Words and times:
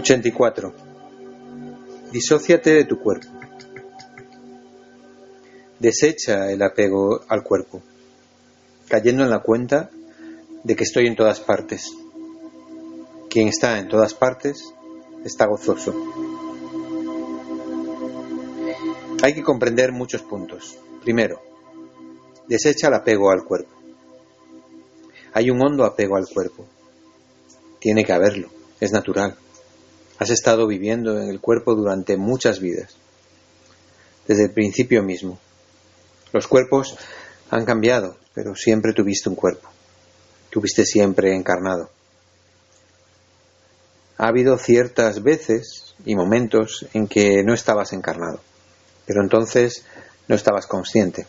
84. 0.00 0.72
Disóciate 2.10 2.74
de 2.74 2.84
tu 2.84 2.98
cuerpo. 2.98 3.28
Desecha 5.78 6.50
el 6.50 6.62
apego 6.62 7.20
al 7.28 7.42
cuerpo, 7.42 7.82
cayendo 8.88 9.24
en 9.24 9.30
la 9.30 9.40
cuenta 9.40 9.90
de 10.64 10.76
que 10.76 10.84
estoy 10.84 11.06
en 11.06 11.16
todas 11.16 11.40
partes. 11.40 11.90
Quien 13.28 13.48
está 13.48 13.78
en 13.78 13.88
todas 13.88 14.14
partes 14.14 14.74
está 15.24 15.46
gozoso. 15.46 15.94
Hay 19.22 19.34
que 19.34 19.42
comprender 19.42 19.92
muchos 19.92 20.22
puntos. 20.22 20.78
Primero, 21.02 21.42
desecha 22.48 22.88
el 22.88 22.94
apego 22.94 23.30
al 23.30 23.44
cuerpo. 23.44 23.70
Hay 25.34 25.50
un 25.50 25.62
hondo 25.62 25.84
apego 25.84 26.16
al 26.16 26.26
cuerpo. 26.26 26.66
Tiene 27.78 28.04
que 28.04 28.12
haberlo, 28.12 28.48
es 28.80 28.92
natural. 28.92 29.36
Has 30.20 30.28
estado 30.28 30.66
viviendo 30.66 31.18
en 31.18 31.30
el 31.30 31.40
cuerpo 31.40 31.74
durante 31.74 32.18
muchas 32.18 32.60
vidas, 32.60 32.94
desde 34.28 34.44
el 34.44 34.50
principio 34.50 35.02
mismo. 35.02 35.38
Los 36.34 36.46
cuerpos 36.46 36.98
han 37.48 37.64
cambiado, 37.64 38.18
pero 38.34 38.54
siempre 38.54 38.92
tuviste 38.92 39.30
un 39.30 39.34
cuerpo. 39.34 39.70
Tuviste 40.50 40.84
siempre 40.84 41.34
encarnado. 41.34 41.88
Ha 44.18 44.28
habido 44.28 44.58
ciertas 44.58 45.22
veces 45.22 45.94
y 46.04 46.14
momentos 46.14 46.86
en 46.92 47.08
que 47.08 47.42
no 47.42 47.54
estabas 47.54 47.94
encarnado, 47.94 48.40
pero 49.06 49.22
entonces 49.22 49.86
no 50.28 50.34
estabas 50.34 50.66
consciente. 50.66 51.26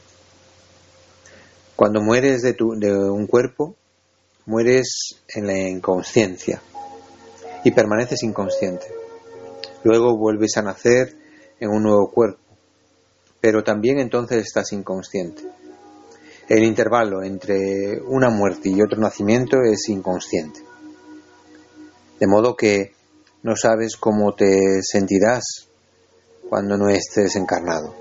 Cuando 1.78 2.02
mueres 2.02 2.42
de, 2.42 2.54
tu, 2.56 2.78
de 2.78 2.94
un 2.94 3.26
cuerpo, 3.26 3.74
mueres 4.46 5.16
en 5.30 5.48
la 5.48 5.58
inconsciencia 5.58 6.62
y 7.64 7.72
permaneces 7.72 8.24
inconsciente. 8.24 8.86
Luego 9.84 10.18
vuelves 10.18 10.58
a 10.58 10.62
nacer 10.62 11.16
en 11.60 11.70
un 11.70 11.84
nuevo 11.84 12.12
cuerpo, 12.12 12.40
pero 13.40 13.64
también 13.64 14.00
entonces 14.00 14.44
estás 14.44 14.72
inconsciente. 14.74 15.44
El 16.48 16.64
intervalo 16.64 17.24
entre 17.24 18.02
una 18.02 18.30
muerte 18.30 18.70
y 18.70 18.82
otro 18.82 19.00
nacimiento 19.00 19.62
es 19.64 19.88
inconsciente. 19.90 20.62
De 22.20 22.28
modo 22.28 22.56
que 22.56 22.94
no 23.44 23.56
sabes 23.56 23.96
cómo 23.96 24.36
te 24.36 24.82
sentirás 24.84 25.68
cuando 26.50 26.78
no 26.78 26.90
estés 26.90 27.36
encarnado. 27.36 27.96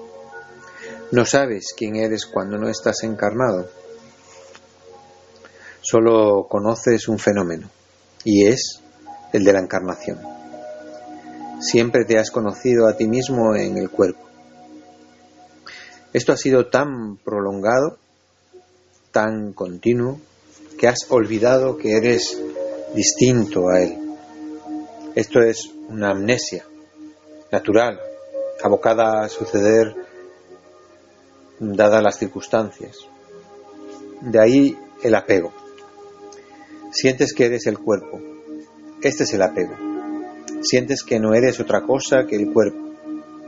No 1.12 1.24
sabes 1.24 1.74
quién 1.76 1.96
eres 1.96 2.26
cuando 2.26 2.58
no 2.58 2.68
estás 2.68 3.02
encarnado. 3.02 3.68
Solo 5.80 6.46
conoces 6.48 7.08
un 7.08 7.18
fenómeno, 7.18 7.70
y 8.22 8.46
es 8.46 8.82
el 9.32 9.44
de 9.44 9.52
la 9.52 9.60
encarnación. 9.60 10.18
Siempre 11.60 12.04
te 12.04 12.18
has 12.18 12.30
conocido 12.30 12.88
a 12.88 12.96
ti 12.96 13.06
mismo 13.06 13.54
en 13.54 13.76
el 13.76 13.90
cuerpo. 13.90 14.20
Esto 16.12 16.32
ha 16.32 16.36
sido 16.36 16.68
tan 16.68 17.16
prolongado, 17.18 17.98
tan 19.12 19.52
continuo, 19.52 20.20
que 20.78 20.88
has 20.88 21.06
olvidado 21.10 21.76
que 21.76 21.96
eres 21.96 22.40
distinto 22.94 23.68
a 23.68 23.82
él. 23.82 23.98
Esto 25.14 25.40
es 25.42 25.70
una 25.88 26.10
amnesia 26.10 26.64
natural, 27.52 28.00
abocada 28.62 29.22
a 29.22 29.28
suceder 29.28 29.94
dadas 31.58 32.02
las 32.02 32.18
circunstancias. 32.18 32.96
De 34.22 34.40
ahí 34.40 34.78
el 35.02 35.14
apego. 35.14 35.52
Sientes 36.90 37.32
que 37.32 37.46
eres 37.46 37.66
el 37.66 37.78
cuerpo, 37.78 38.20
este 39.02 39.24
es 39.24 39.32
el 39.32 39.42
apego. 39.42 39.76
Sientes 40.62 41.02
que 41.02 41.18
no 41.18 41.34
eres 41.34 41.58
otra 41.58 41.82
cosa 41.82 42.26
que 42.26 42.36
el 42.36 42.52
cuerpo, 42.52 42.78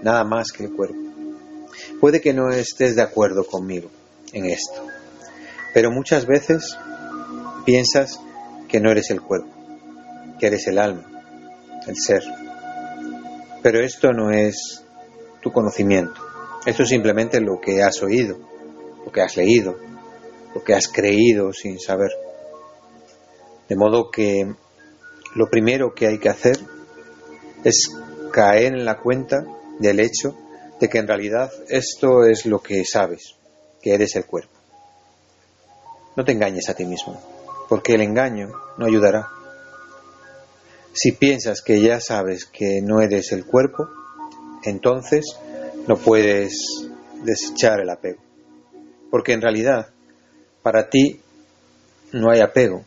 nada 0.03 0.25
más 0.25 0.51
que 0.51 0.65
el 0.65 0.73
cuerpo. 0.73 0.97
Puede 2.01 2.21
que 2.21 2.33
no 2.33 2.51
estés 2.51 2.97
de 2.97 3.03
acuerdo 3.03 3.45
conmigo 3.45 3.91
en 4.33 4.47
esto, 4.47 4.87
pero 5.75 5.91
muchas 5.91 6.27
veces 6.27 6.77
piensas 7.65 8.21
que 8.69 8.81
no 8.81 8.91
eres 8.91 9.11
el 9.11 9.21
cuerpo, 9.21 9.51
que 10.39 10.47
eres 10.47 10.67
el 10.67 10.79
alma, 10.79 11.05
el 11.87 11.97
ser. 11.97 12.23
Pero 13.63 13.81
esto 13.81 14.13
no 14.13 14.31
es 14.31 14.83
tu 15.43 15.53
conocimiento, 15.53 16.21
esto 16.67 16.83
es 16.83 16.89
simplemente 16.89 17.41
lo 17.41 17.61
que 17.61 17.83
has 17.83 18.03
oído, 18.03 18.39
lo 19.05 19.13
que 19.13 19.21
has 19.21 19.37
leído, 19.37 19.77
lo 20.55 20.63
que 20.65 20.75
has 20.75 20.89
creído 20.89 21.53
sin 21.53 21.79
saber. 21.79 22.11
De 23.69 23.77
modo 23.77 24.11
que 24.11 24.55
lo 25.35 25.49
primero 25.49 25.95
que 25.95 26.07
hay 26.07 26.19
que 26.19 26.29
hacer 26.29 26.59
es 27.65 27.91
caer 28.33 28.75
en 28.75 28.85
la 28.85 28.99
cuenta 28.99 29.45
del 29.79 30.01
hecho 30.01 30.37
de 30.81 30.89
que 30.89 30.99
en 30.99 31.07
realidad 31.07 31.51
esto 31.69 32.25
es 32.25 32.45
lo 32.45 32.61
que 32.61 32.85
sabes, 32.85 33.37
que 33.81 33.95
eres 33.95 34.17
el 34.17 34.27
cuerpo. 34.27 34.53
No 36.17 36.25
te 36.25 36.33
engañes 36.33 36.69
a 36.69 36.75
ti 36.75 36.85
mismo, 36.85 37.21
porque 37.69 37.95
el 37.95 38.03
engaño 38.03 38.53
no 38.77 38.87
ayudará. 38.87 39.29
Si 40.93 41.13
piensas 41.13 41.63
que 41.63 41.81
ya 41.81 42.01
sabes 42.01 42.45
que 42.45 42.83
no 42.83 43.01
eres 43.01 43.33
el 43.33 43.47
cuerpo, 43.47 43.89
entonces 44.65 45.25
no 45.87 45.97
puedes 45.97 46.53
desechar 47.25 47.81
el 47.81 47.89
apego. 47.89 48.21
Porque 49.11 49.33
en 49.33 49.41
realidad, 49.41 49.89
para 50.63 50.91
ti 50.91 51.21
no 52.13 52.31
hay 52.31 52.41
apego. 52.41 52.85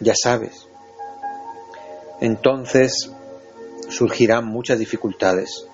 Ya 0.00 0.14
sabes, 0.20 0.66
entonces 2.24 3.10
surgirán 3.90 4.46
muchas 4.46 4.78
dificultades 4.78 5.66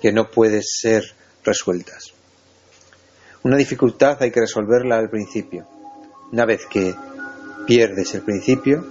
que 0.00 0.12
no 0.12 0.30
pueden 0.30 0.62
ser 0.62 1.02
resueltas. 1.42 2.12
Una 3.42 3.56
dificultad 3.56 4.22
hay 4.22 4.30
que 4.30 4.38
resolverla 4.38 4.98
al 4.98 5.10
principio. 5.10 5.66
Una 6.30 6.44
vez 6.44 6.64
que 6.66 6.94
pierdes 7.66 8.14
el 8.14 8.22
principio, 8.22 8.86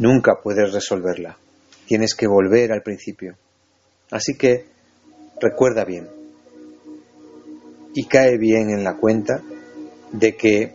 nunca 0.00 0.40
puedes 0.42 0.72
resolverla. 0.72 1.38
Tienes 1.86 2.16
que 2.16 2.26
volver 2.26 2.72
al 2.72 2.82
principio. 2.82 3.36
Así 4.10 4.36
que 4.36 4.66
recuerda 5.40 5.84
bien 5.84 6.08
y 7.94 8.06
cae 8.06 8.38
bien 8.38 8.70
en 8.70 8.82
la 8.82 8.96
cuenta 8.96 9.40
de 10.10 10.36
que 10.36 10.74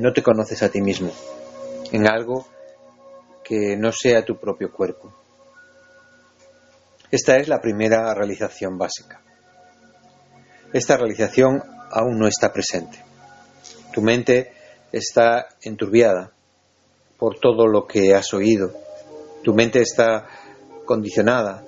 no 0.00 0.12
te 0.12 0.24
conoces 0.24 0.64
a 0.64 0.68
ti 0.68 0.80
mismo 0.80 1.12
en 1.94 2.08
algo 2.08 2.44
que 3.44 3.76
no 3.76 3.92
sea 3.92 4.24
tu 4.24 4.36
propio 4.36 4.72
cuerpo. 4.72 5.14
Esta 7.08 7.36
es 7.36 7.46
la 7.46 7.60
primera 7.60 8.12
realización 8.12 8.76
básica. 8.76 9.22
Esta 10.72 10.96
realización 10.96 11.62
aún 11.92 12.18
no 12.18 12.26
está 12.26 12.52
presente. 12.52 12.98
Tu 13.92 14.02
mente 14.02 14.52
está 14.90 15.46
enturbiada 15.62 16.32
por 17.16 17.38
todo 17.38 17.68
lo 17.68 17.86
que 17.86 18.12
has 18.12 18.34
oído. 18.34 18.72
Tu 19.44 19.54
mente 19.54 19.80
está 19.80 20.26
condicionada 20.84 21.64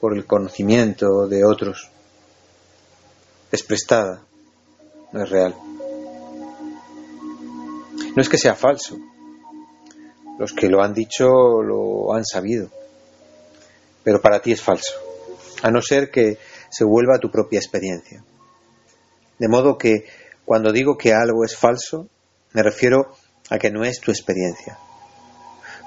por 0.00 0.16
el 0.16 0.24
conocimiento 0.24 1.28
de 1.28 1.44
otros. 1.44 1.90
Es 3.52 3.62
prestada, 3.62 4.22
no 5.12 5.22
es 5.22 5.28
real. 5.28 5.54
No 8.16 8.22
es 8.22 8.28
que 8.30 8.38
sea 8.38 8.54
falso, 8.54 8.96
los 10.38 10.52
que 10.52 10.68
lo 10.68 10.82
han 10.82 10.94
dicho 10.94 11.62
lo 11.62 12.12
han 12.14 12.24
sabido. 12.24 12.70
Pero 14.02 14.20
para 14.20 14.40
ti 14.40 14.52
es 14.52 14.60
falso, 14.60 14.94
a 15.62 15.70
no 15.70 15.80
ser 15.80 16.10
que 16.10 16.38
se 16.70 16.84
vuelva 16.84 17.18
tu 17.18 17.30
propia 17.30 17.58
experiencia. 17.58 18.22
De 19.38 19.48
modo 19.48 19.78
que 19.78 20.04
cuando 20.44 20.72
digo 20.72 20.96
que 20.96 21.14
algo 21.14 21.44
es 21.44 21.56
falso, 21.56 22.08
me 22.52 22.62
refiero 22.62 23.16
a 23.50 23.58
que 23.58 23.70
no 23.70 23.84
es 23.84 24.00
tu 24.00 24.10
experiencia. 24.10 24.78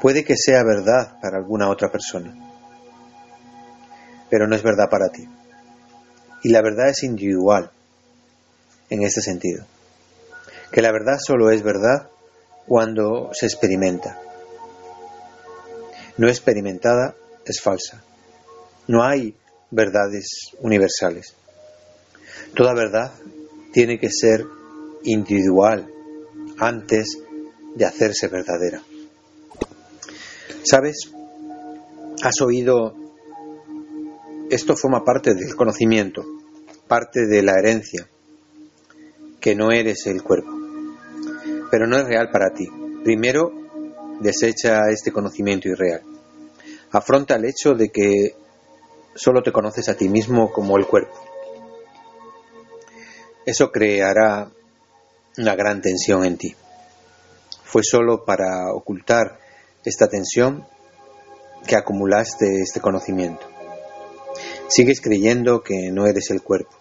Puede 0.01 0.23
que 0.23 0.35
sea 0.35 0.63
verdad 0.63 1.19
para 1.21 1.37
alguna 1.37 1.69
otra 1.69 1.91
persona, 1.91 2.33
pero 4.29 4.47
no 4.47 4.55
es 4.55 4.63
verdad 4.63 4.89
para 4.89 5.09
ti. 5.09 5.27
Y 6.43 6.49
la 6.49 6.61
verdad 6.61 6.89
es 6.89 7.03
individual 7.03 7.71
en 8.89 9.03
este 9.03 9.21
sentido. 9.21 9.65
Que 10.71 10.81
la 10.81 10.91
verdad 10.91 11.17
solo 11.19 11.49
es 11.49 11.63
verdad 11.63 12.09
cuando 12.67 13.29
se 13.33 13.45
experimenta 13.45 14.19
no 16.17 16.27
experimentada 16.27 17.15
es 17.45 17.61
falsa. 17.61 18.03
No 18.87 19.03
hay 19.03 19.35
verdades 19.71 20.51
universales. 20.61 21.35
Toda 22.55 22.73
verdad 22.73 23.11
tiene 23.73 23.99
que 23.99 24.09
ser 24.11 24.45
individual 25.03 25.87
antes 26.57 27.19
de 27.75 27.85
hacerse 27.85 28.27
verdadera. 28.27 28.81
¿Sabes? 30.63 31.11
Has 32.23 32.41
oído, 32.41 32.95
esto 34.49 34.75
forma 34.75 35.05
parte 35.05 35.35
del 35.35 35.55
conocimiento, 35.55 36.23
parte 36.87 37.27
de 37.27 37.43
la 37.43 37.53
herencia, 37.59 38.07
que 39.39 39.55
no 39.55 39.71
eres 39.71 40.07
el 40.07 40.23
cuerpo, 40.23 40.49
pero 41.69 41.85
no 41.85 41.97
es 41.97 42.05
real 42.05 42.29
para 42.31 42.49
ti. 42.53 42.67
Primero 43.03 43.66
Desecha 44.19 44.89
este 44.89 45.11
conocimiento 45.11 45.69
irreal. 45.69 46.01
Afronta 46.91 47.35
el 47.35 47.45
hecho 47.45 47.73
de 47.75 47.89
que 47.89 48.35
solo 49.13 49.43
te 49.43 49.51
conoces 49.51 49.89
a 49.89 49.95
ti 49.95 50.09
mismo 50.09 50.51
como 50.51 50.77
el 50.77 50.87
cuerpo. 50.87 51.13
Eso 53.45 53.71
creará 53.71 54.49
una 55.37 55.55
gran 55.55 55.81
tensión 55.81 56.25
en 56.25 56.37
ti. 56.37 56.55
Fue 57.63 57.83
solo 57.83 58.25
para 58.25 58.73
ocultar 58.73 59.39
esta 59.85 60.07
tensión 60.07 60.65
que 61.67 61.75
acumulaste 61.75 62.61
este 62.61 62.81
conocimiento. 62.81 63.45
Sigues 64.67 64.99
creyendo 64.99 65.61
que 65.61 65.91
no 65.91 66.07
eres 66.07 66.31
el 66.31 66.41
cuerpo 66.41 66.75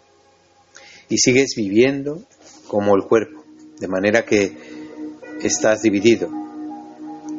y 1.09 1.19
sigues 1.19 1.55
viviendo 1.57 2.23
como 2.67 2.97
el 2.97 3.05
cuerpo, 3.05 3.45
de 3.79 3.89
manera 3.89 4.25
que 4.25 4.57
estás 5.43 5.83
dividido 5.83 6.46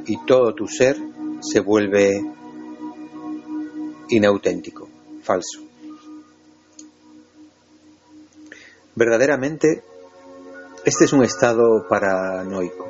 y 0.07 0.17
todo 0.25 0.53
tu 0.55 0.67
ser 0.67 0.97
se 1.41 1.59
vuelve 1.59 2.21
inauténtico, 4.09 4.87
falso. 5.21 5.61
Verdaderamente, 8.95 9.83
este 10.85 11.05
es 11.05 11.13
un 11.13 11.23
estado 11.23 11.87
paranoico. 11.87 12.87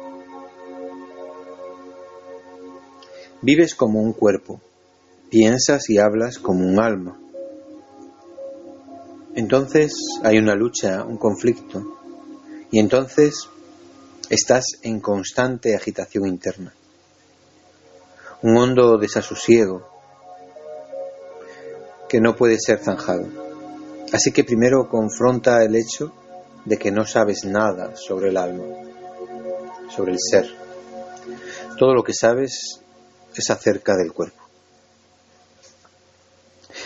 Vives 3.42 3.76
como 3.76 4.02
un 4.02 4.14
cuerpo, 4.14 4.62
piensas 5.30 5.90
y 5.90 5.98
hablas 5.98 6.40
como 6.40 6.66
un 6.66 6.80
alma. 6.80 7.20
Entonces 9.36 9.94
hay 10.24 10.38
una 10.38 10.56
lucha, 10.56 11.04
un 11.04 11.18
conflicto, 11.18 12.00
y 12.72 12.80
entonces 12.80 13.50
estás 14.30 14.66
en 14.82 15.00
constante 15.00 15.76
agitación 15.76 16.28
interna, 16.28 16.74
un 18.42 18.58
hondo 18.58 18.98
desasosiego 18.98 19.88
que 22.08 22.22
no 22.22 22.36
puede 22.36 22.58
ser 22.60 22.80
zanjado. 22.80 23.28
Así 24.14 24.32
que 24.32 24.44
primero 24.44 24.88
confronta 24.90 25.64
el 25.64 25.76
hecho 25.76 26.14
de 26.66 26.78
que 26.78 26.92
no 26.92 27.06
sabes 27.06 27.44
nada 27.46 27.96
sobre 27.96 28.30
el 28.30 28.38
alma, 28.38 28.64
sobre 29.90 30.14
el 30.14 30.20
ser. 30.20 30.48
Todo 31.78 31.94
lo 31.94 32.04
que 32.04 32.14
sabes 32.14 32.82
es 33.36 33.50
acerca 33.50 33.96
del 33.96 34.14
cuerpo. 34.14 34.44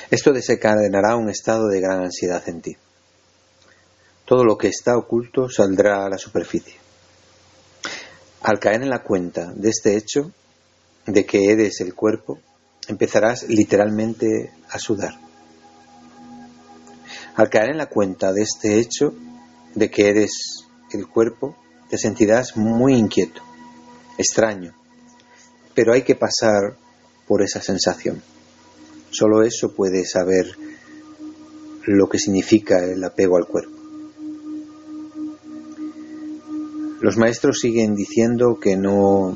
Esto 0.09 0.33
desencadenará 0.33 1.15
un 1.15 1.29
estado 1.29 1.67
de 1.67 1.79
gran 1.79 2.01
ansiedad 2.01 2.43
en 2.47 2.61
ti. 2.61 2.77
Todo 4.25 4.43
lo 4.43 4.57
que 4.57 4.67
está 4.67 4.97
oculto 4.97 5.49
saldrá 5.49 6.05
a 6.05 6.09
la 6.09 6.17
superficie. 6.17 6.75
Al 8.41 8.59
caer 8.59 8.81
en 8.81 8.89
la 8.89 9.03
cuenta 9.03 9.51
de 9.53 9.69
este 9.69 9.95
hecho, 9.95 10.31
de 11.05 11.25
que 11.25 11.51
eres 11.51 11.81
el 11.81 11.93
cuerpo, 11.93 12.39
empezarás 12.87 13.43
literalmente 13.47 14.51
a 14.69 14.79
sudar. 14.79 15.19
Al 17.35 17.49
caer 17.49 17.71
en 17.71 17.77
la 17.77 17.87
cuenta 17.87 18.33
de 18.33 18.41
este 18.41 18.79
hecho, 18.79 19.13
de 19.75 19.89
que 19.89 20.09
eres 20.09 20.65
el 20.91 21.07
cuerpo, 21.07 21.55
te 21.89 21.97
sentirás 21.97 22.57
muy 22.57 22.95
inquieto, 22.95 23.41
extraño, 24.17 24.73
pero 25.73 25.93
hay 25.93 26.03
que 26.03 26.15
pasar 26.15 26.77
por 27.27 27.41
esa 27.41 27.61
sensación. 27.61 28.21
Solo 29.11 29.43
eso 29.43 29.73
puede 29.73 30.05
saber 30.05 30.45
lo 31.85 32.07
que 32.07 32.19
significa 32.19 32.83
el 32.83 33.03
apego 33.03 33.37
al 33.37 33.47
cuerpo. 33.47 33.77
Los 37.01 37.17
maestros 37.17 37.59
siguen 37.59 37.95
diciendo 37.95 38.59
que 38.61 38.77
no 38.77 39.35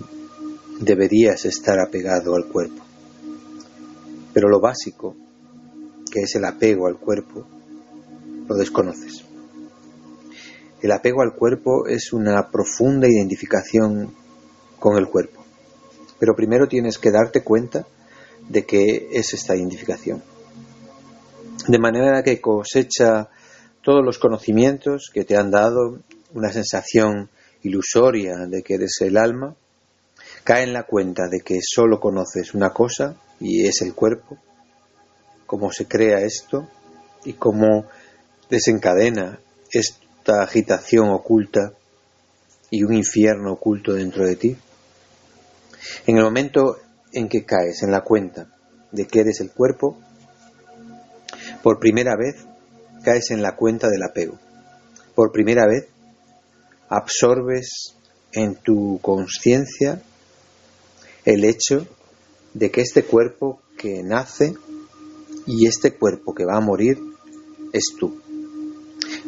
deberías 0.80 1.46
estar 1.46 1.80
apegado 1.80 2.36
al 2.36 2.48
cuerpo, 2.48 2.84
pero 4.34 4.50
lo 4.50 4.60
básico, 4.60 5.16
que 6.12 6.22
es 6.22 6.36
el 6.36 6.46
apego 6.46 6.88
al 6.88 6.98
cuerpo, 6.98 7.46
lo 8.48 8.56
desconoces. 8.56 9.24
El 10.82 10.92
apego 10.92 11.22
al 11.22 11.34
cuerpo 11.34 11.88
es 11.88 12.14
una 12.14 12.52
profunda 12.52 13.08
identificación 13.08 14.14
con 14.78 14.98
el 14.98 15.08
cuerpo. 15.08 15.44
Pero 16.20 16.36
primero 16.36 16.68
tienes 16.68 16.98
que 16.98 17.12
darte 17.12 17.44
cuenta 17.44 17.88
de 18.48 18.66
que 18.66 19.10
es 19.12 19.34
esta 19.34 19.56
identificación. 19.56 20.22
De 21.68 21.80
manera 21.80 22.22
que 22.24 22.40
cosecha 22.40 23.30
todos 23.82 24.06
los 24.06 24.20
conocimientos 24.20 25.10
que 25.12 25.24
te 25.24 25.38
han 25.38 25.50
dado 25.50 26.00
una 26.34 26.52
sensación 26.52 27.30
ilusoria 27.64 28.46
de 28.48 28.62
que 28.62 28.76
eres 28.76 28.98
el 29.02 29.18
alma, 29.18 29.56
cae 30.46 30.64
en 30.64 30.74
la 30.74 30.84
cuenta 30.84 31.28
de 31.28 31.42
que 31.42 31.60
solo 31.62 32.00
conoces 32.00 32.54
una 32.54 32.70
cosa 32.70 33.16
y 33.40 33.66
es 33.68 33.82
el 33.82 33.96
cuerpo, 33.96 34.38
cómo 35.48 35.72
se 35.72 35.88
crea 35.88 36.20
esto 36.20 36.70
y 37.26 37.34
cómo 37.34 37.88
desencadena 38.48 39.40
esta 39.72 40.44
agitación 40.44 41.10
oculta 41.10 41.74
y 42.70 42.84
un 42.84 42.94
infierno 42.94 43.54
oculto 43.54 43.94
dentro 43.94 44.24
de 44.24 44.36
ti. 44.36 44.56
En 46.06 46.18
el 46.18 46.24
momento 46.24 46.78
en 47.12 47.28
que 47.28 47.44
caes 47.44 47.82
en 47.82 47.92
la 47.92 48.02
cuenta 48.02 48.48
de 48.92 49.08
que 49.08 49.22
eres 49.22 49.42
el 49.42 49.52
cuerpo, 49.52 49.98
por 51.64 51.80
primera 51.80 52.16
vez 52.16 52.46
caes 53.04 53.32
en 53.32 53.42
la 53.42 53.56
cuenta 53.56 53.90
del 53.90 54.04
apego. 54.04 54.38
Por 55.16 55.32
primera 55.32 55.66
vez 55.66 55.88
absorbes 56.88 57.96
en 58.32 58.54
tu 58.56 59.00
conciencia 59.02 60.04
el 61.26 61.44
hecho 61.44 61.88
de 62.54 62.72
que 62.72 62.82
este 62.82 63.04
cuerpo 63.04 63.60
que 63.78 64.04
nace 64.04 64.54
y 65.46 65.68
este 65.68 65.92
cuerpo 65.92 66.34
que 66.34 66.46
va 66.46 66.58
a 66.58 66.62
morir 66.62 66.98
es 67.74 67.94
tú. 68.00 68.22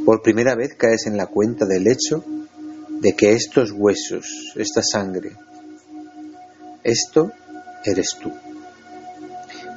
Por 0.05 0.21
primera 0.21 0.55
vez 0.55 0.75
caes 0.75 1.07
en 1.07 1.17
la 1.17 1.27
cuenta 1.27 1.65
del 1.65 1.87
hecho 1.87 2.23
de 3.01 3.13
que 3.13 3.33
estos 3.33 3.71
huesos, 3.71 4.53
esta 4.55 4.81
sangre, 4.81 5.35
esto 6.83 7.31
eres 7.83 8.15
tú. 8.21 8.31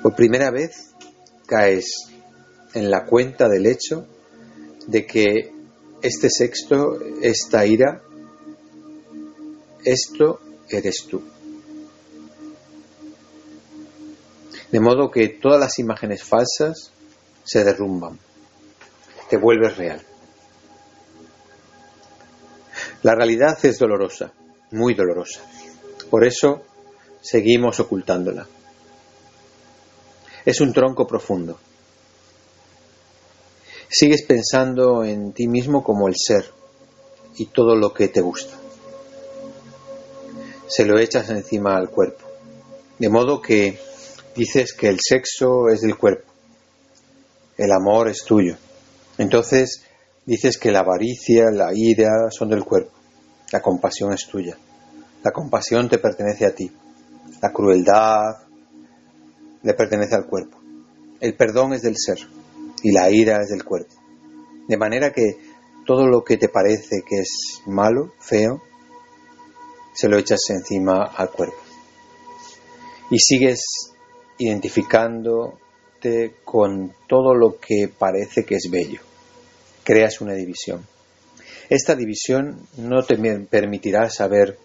Por 0.03 0.15
primera 0.15 0.51
vez 0.51 0.91
caes 1.47 2.11
en 2.75 2.91
la 2.91 3.05
cuenta 3.05 3.49
del 3.49 3.67
hecho 3.67 4.07
de 4.87 5.07
que 5.07 5.53
este 6.03 6.31
sexto, 6.31 6.99
esta 7.21 7.67
ira, 7.67 8.03
esto 9.85 10.41
eres 10.69 11.07
tú. 11.09 11.23
De 14.71 14.81
modo 14.81 15.11
que 15.11 15.29
todas 15.29 15.59
las 15.59 15.79
imágenes 15.79 16.23
falsas 16.23 16.93
se 17.45 17.65
derrumban, 17.65 18.19
te 19.29 19.37
vuelves 19.37 19.77
real. 19.77 20.01
La 23.03 23.15
realidad 23.15 23.59
es 23.65 23.79
dolorosa, 23.79 24.33
muy 24.71 24.95
dolorosa. 24.95 25.41
Por 26.11 26.25
eso 26.25 26.63
seguimos 27.21 27.81
ocultándola. 27.81 28.47
Es 30.45 30.61
un 30.61 30.73
tronco 30.73 31.07
profundo. 31.07 31.59
Sigues 33.89 34.23
pensando 34.23 35.05
en 35.05 35.33
ti 35.33 35.49
mismo 35.49 35.83
como 35.83 36.09
el 36.09 36.15
ser 36.17 36.51
y 37.37 37.47
todo 37.47 37.75
lo 37.75 37.93
que 37.93 38.09
te 38.09 38.21
gusta. 38.21 38.55
Se 40.69 40.85
lo 40.85 40.99
echas 40.99 41.29
encima 41.31 41.77
al 41.77 41.91
cuerpo. 41.91 42.25
De 42.99 43.09
modo 43.09 43.43
que 43.43 43.81
dices 44.35 44.73
que 44.73 44.89
el 44.89 44.99
sexo 45.01 45.69
es 45.69 45.81
del 45.81 45.97
cuerpo, 45.97 46.31
el 47.57 47.73
amor 47.73 48.09
es 48.09 48.25
tuyo. 48.25 48.57
Entonces 49.19 49.83
dices 50.25 50.59
que 50.59 50.71
la 50.71 50.81
avaricia, 50.81 51.51
la 51.51 51.71
ira 51.75 52.31
son 52.31 52.49
del 52.49 52.65
cuerpo, 52.65 52.93
la 53.53 53.61
compasión 53.61 54.13
es 54.13 54.27
tuya. 54.27 54.57
La 55.23 55.33
compasión 55.33 55.89
te 55.89 55.99
pertenece 55.99 56.47
a 56.47 56.55
ti. 56.55 56.73
La 57.43 57.53
crueldad 57.53 58.37
le 59.63 59.75
pertenece 59.75 60.15
al 60.15 60.27
cuerpo. 60.27 60.59
El 61.21 61.35
perdón 61.35 61.75
es 61.75 61.83
del 61.83 61.97
ser 61.99 62.19
y 62.83 62.93
la 62.93 63.11
ira 63.11 63.43
es 63.43 63.51
del 63.51 63.65
cuerpo. 63.65 63.95
De 64.67 64.79
manera 64.79 65.13
que 65.13 65.37
todo 65.85 66.07
lo 66.07 66.25
que 66.25 66.37
te 66.37 66.49
parece 66.49 67.03
que 67.07 67.21
es 67.21 67.61
malo, 67.67 68.15
feo, 68.21 68.63
se 69.93 70.09
lo 70.09 70.17
echas 70.17 70.41
encima 70.49 71.05
al 71.05 71.31
cuerpo. 71.31 71.59
Y 73.11 73.19
sigues 73.19 73.90
identificándote 74.41 76.35
con 76.45 76.93
todo 77.09 77.35
lo 77.35 77.59
que 77.59 77.89
parece 77.89 78.45
que 78.45 78.57
es 78.57 78.69
bello. 78.71 79.01
Creas 79.85 80.21
una 80.21 80.35
división. 80.35 80.87
Esta 81.69 81.95
división 81.95 82.67
no 82.79 83.05
te 83.05 83.17
permitirá 83.17 84.11
saber 84.11 84.59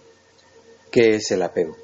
qué 0.92 1.16
es 1.16 1.30
el 1.32 1.44
apego. 1.44 1.78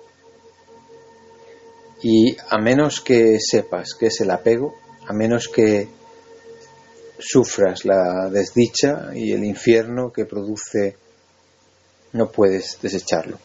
Y 2.01 2.35
a 2.49 2.57
menos 2.57 3.01
que 3.01 3.37
sepas 3.39 3.93
qué 3.99 4.07
es 4.07 4.21
el 4.21 4.31
apego, 4.31 4.73
a 5.07 5.13
menos 5.13 5.47
que 5.47 5.87
sufras 7.19 7.85
la 7.85 8.29
desdicha 8.31 9.11
y 9.13 9.31
el 9.33 9.43
infierno 9.43 10.11
que 10.11 10.25
produce, 10.25 10.95
no 12.13 12.31
puedes 12.31 12.79
desecharlo. 12.81 13.37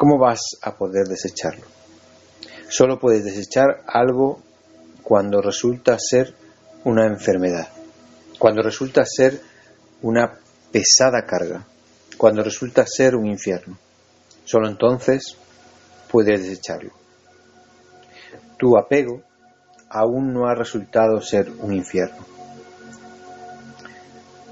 ¿cómo 0.00 0.16
vas 0.16 0.40
a 0.62 0.74
poder 0.78 1.06
desecharlo? 1.08 1.79
Solo 2.70 3.00
puedes 3.00 3.24
desechar 3.24 3.82
algo 3.84 4.40
cuando 5.02 5.42
resulta 5.42 5.98
ser 5.98 6.32
una 6.84 7.04
enfermedad, 7.04 7.68
cuando 8.38 8.62
resulta 8.62 9.02
ser 9.04 9.40
una 10.02 10.38
pesada 10.70 11.26
carga, 11.26 11.66
cuando 12.16 12.44
resulta 12.44 12.86
ser 12.86 13.16
un 13.16 13.26
infierno. 13.26 13.76
Solo 14.44 14.68
entonces 14.68 15.36
puedes 16.08 16.44
desecharlo. 16.44 16.92
Tu 18.56 18.78
apego 18.78 19.20
aún 19.88 20.32
no 20.32 20.46
ha 20.46 20.54
resultado 20.54 21.20
ser 21.20 21.50
un 21.50 21.74
infierno. 21.74 22.24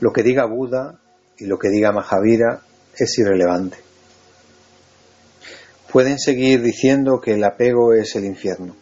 Lo 0.00 0.12
que 0.12 0.24
diga 0.24 0.44
Buda 0.44 0.98
y 1.36 1.46
lo 1.46 1.56
que 1.56 1.68
diga 1.68 1.92
Mahavira 1.92 2.62
es 2.96 3.16
irrelevante. 3.16 3.87
Pueden 5.92 6.18
seguir 6.18 6.60
diciendo 6.62 7.18
que 7.20 7.32
el 7.32 7.44
apego 7.44 7.94
es 7.94 8.14
el 8.14 8.26
infierno, 8.26 8.76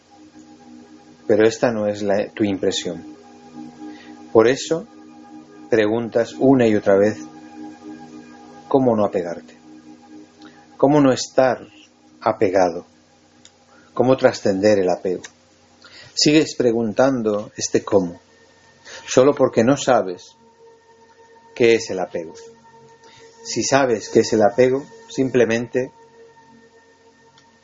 pero 1.25 1.47
esta 1.47 1.71
no 1.71 1.87
es 1.87 2.05
tu 2.33 2.43
impresión. 2.43 3.15
Por 4.33 4.49
eso 4.49 4.85
preguntas 5.69 6.33
una 6.37 6.67
y 6.67 6.75
otra 6.75 6.97
vez 6.97 7.17
cómo 8.67 8.93
no 8.95 9.05
apegarte, 9.05 9.55
cómo 10.75 10.99
no 10.99 11.13
estar 11.13 11.65
apegado, 12.19 12.85
cómo 13.93 14.17
trascender 14.17 14.79
el 14.79 14.89
apego. 14.89 15.23
Sigues 16.13 16.55
preguntando 16.55 17.51
este 17.55 17.83
cómo, 17.85 18.19
solo 19.05 19.33
porque 19.33 19.63
no 19.63 19.77
sabes 19.77 20.35
qué 21.55 21.75
es 21.75 21.89
el 21.89 21.99
apego. 21.99 22.33
Si 23.45 23.63
sabes 23.63 24.09
qué 24.09 24.19
es 24.19 24.33
el 24.33 24.41
apego, 24.41 24.85
simplemente 25.07 25.91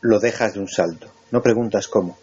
lo 0.03 0.19
dejas 0.19 0.53
de 0.53 0.59
un 0.59 0.67
salto, 0.67 1.07
no 1.31 1.41
preguntas 1.41 1.87
cómo. 1.87 2.17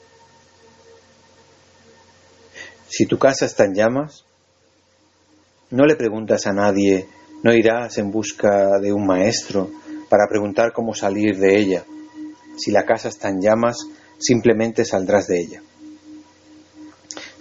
Si 2.88 3.06
tu 3.06 3.18
casa 3.18 3.46
está 3.46 3.64
en 3.64 3.74
llamas, 3.74 4.24
no 5.70 5.86
le 5.86 5.96
preguntas 5.96 6.46
a 6.46 6.52
nadie, 6.52 7.08
no 7.42 7.54
irás 7.54 7.96
en 7.96 8.10
busca 8.10 8.78
de 8.80 8.92
un 8.92 9.06
maestro 9.06 9.70
para 10.10 10.28
preguntar 10.28 10.72
cómo 10.72 10.94
salir 10.94 11.38
de 11.38 11.58
ella. 11.58 11.84
Si 12.58 12.70
la 12.70 12.84
casa 12.84 13.08
está 13.08 13.30
en 13.30 13.40
llamas, 13.40 13.78
simplemente 14.18 14.84
saldrás 14.84 15.26
de 15.26 15.40
ella. 15.40 15.62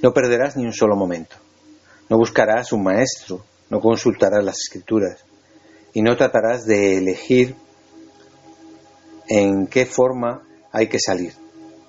No 0.02 0.14
perderás 0.14 0.56
ni 0.56 0.66
un 0.66 0.74
solo 0.74 0.96
momento. 0.96 1.36
No 2.10 2.18
buscarás 2.18 2.72
un 2.72 2.84
maestro, 2.84 3.44
no 3.70 3.82
consultarás 3.82 4.44
las 4.44 4.58
escrituras 4.60 5.26
y 5.94 6.02
no 6.02 6.16
tratarás 6.16 6.66
de 6.66 6.98
elegir 6.98 7.56
en 9.30 9.68
qué 9.68 9.86
forma 9.86 10.42
hay 10.72 10.88
que 10.90 11.00
salir, 11.00 11.34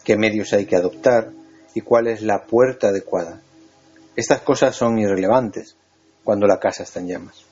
qué 0.05 0.17
medios 0.17 0.53
hay 0.53 0.67
que 0.67 0.77
adoptar 0.77 1.33
y 1.75 1.81
cuál 1.81 2.07
es 2.07 2.23
la 2.23 2.45
puerta 2.45 2.89
adecuada. 2.89 3.41
Estas 4.15 4.43
cosas 4.43 4.77
son 4.77 4.99
irrelevantes 4.99 5.77
cuando 6.23 6.47
la 6.47 6.61
casa 6.61 6.83
está 6.83 7.01
en 7.01 7.09
llamas. 7.09 7.45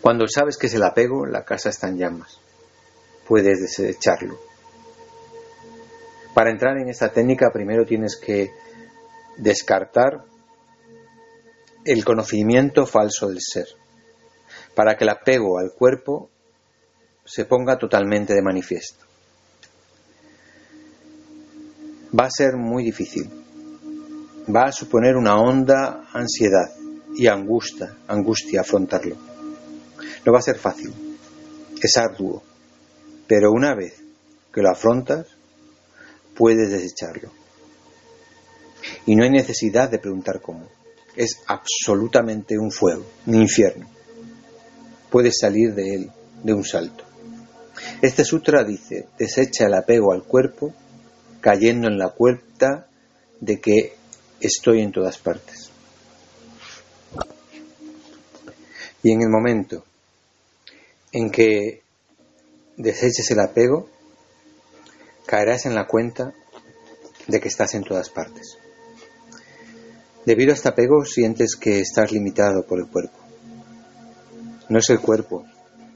Cuando 0.00 0.26
sabes 0.26 0.56
que 0.56 0.66
es 0.66 0.74
el 0.74 0.82
apego, 0.82 1.26
la 1.26 1.44
casa 1.44 1.70
está 1.70 1.88
en 1.88 1.98
llamas. 1.98 2.40
Puedes 3.26 3.60
desecharlo. 3.60 4.38
Para 6.34 6.50
entrar 6.50 6.76
en 6.78 6.88
esta 6.88 7.12
técnica 7.12 7.50
primero 7.52 7.84
tienes 7.84 8.16
que 8.16 8.50
descartar 9.36 10.24
el 11.84 12.04
conocimiento 12.04 12.84
falso 12.86 13.28
del 13.28 13.38
ser, 13.40 13.66
para 14.74 14.96
que 14.96 15.04
el 15.04 15.10
apego 15.10 15.58
al 15.58 15.72
cuerpo 15.72 16.30
se 17.28 17.44
ponga 17.44 17.76
totalmente 17.76 18.32
de 18.32 18.42
manifiesto. 18.42 19.04
Va 22.18 22.24
a 22.24 22.30
ser 22.30 22.56
muy 22.56 22.84
difícil, 22.84 23.28
va 24.54 24.64
a 24.64 24.72
suponer 24.72 25.14
una 25.14 25.38
honda 25.38 26.08
ansiedad 26.12 26.72
y 27.14 27.26
angustia, 27.26 27.94
angustia 28.08 28.62
afrontarlo. 28.62 29.16
No 30.24 30.32
va 30.32 30.38
a 30.38 30.42
ser 30.42 30.56
fácil, 30.58 30.92
es 31.82 31.96
arduo, 31.98 32.42
pero 33.26 33.52
una 33.52 33.74
vez 33.74 34.02
que 34.52 34.62
lo 34.62 34.70
afrontas, 34.70 35.26
puedes 36.34 36.70
desecharlo. 36.70 37.30
Y 39.04 39.16
no 39.16 39.24
hay 39.24 39.30
necesidad 39.30 39.90
de 39.90 39.98
preguntar 39.98 40.40
cómo. 40.40 40.66
Es 41.14 41.42
absolutamente 41.46 42.58
un 42.58 42.70
fuego, 42.70 43.04
un 43.26 43.34
infierno. 43.34 43.86
Puedes 45.10 45.36
salir 45.38 45.74
de 45.74 45.94
él 45.94 46.10
de 46.42 46.54
un 46.54 46.64
salto. 46.64 47.07
Este 48.00 48.24
sutra 48.24 48.62
dice, 48.62 49.08
desecha 49.18 49.66
el 49.66 49.74
apego 49.74 50.12
al 50.12 50.22
cuerpo, 50.22 50.72
cayendo 51.40 51.88
en 51.88 51.98
la 51.98 52.10
cuenta 52.10 52.86
de 53.40 53.60
que 53.60 53.96
estoy 54.40 54.82
en 54.82 54.92
todas 54.92 55.18
partes. 55.18 55.70
Y 59.02 59.12
en 59.12 59.22
el 59.22 59.28
momento 59.28 59.84
en 61.12 61.30
que 61.30 61.82
deseches 62.76 63.30
el 63.30 63.40
apego, 63.40 63.88
caerás 65.26 65.66
en 65.66 65.74
la 65.74 65.86
cuenta 65.86 66.32
de 67.26 67.40
que 67.40 67.48
estás 67.48 67.74
en 67.74 67.82
todas 67.82 68.10
partes. 68.10 68.58
Debido 70.24 70.52
a 70.52 70.54
este 70.54 70.68
apego 70.68 71.04
sientes 71.04 71.56
que 71.56 71.80
estás 71.80 72.12
limitado 72.12 72.64
por 72.64 72.78
el 72.78 72.86
cuerpo. 72.86 73.18
No 74.68 74.78
es 74.78 74.90
el 74.90 75.00
cuerpo 75.00 75.44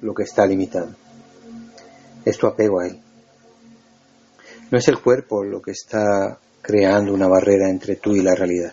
lo 0.00 0.14
que 0.14 0.22
está 0.24 0.46
limitado, 0.46 0.96
es 2.24 2.38
tu 2.38 2.46
apego 2.46 2.80
a 2.80 2.86
él. 2.86 3.00
No 4.70 4.78
es 4.78 4.88
el 4.88 5.00
cuerpo 5.00 5.44
lo 5.44 5.60
que 5.60 5.72
está 5.72 6.38
creando 6.60 7.12
una 7.12 7.28
barrera 7.28 7.68
entre 7.68 7.96
tú 7.96 8.14
y 8.14 8.22
la 8.22 8.34
realidad, 8.34 8.72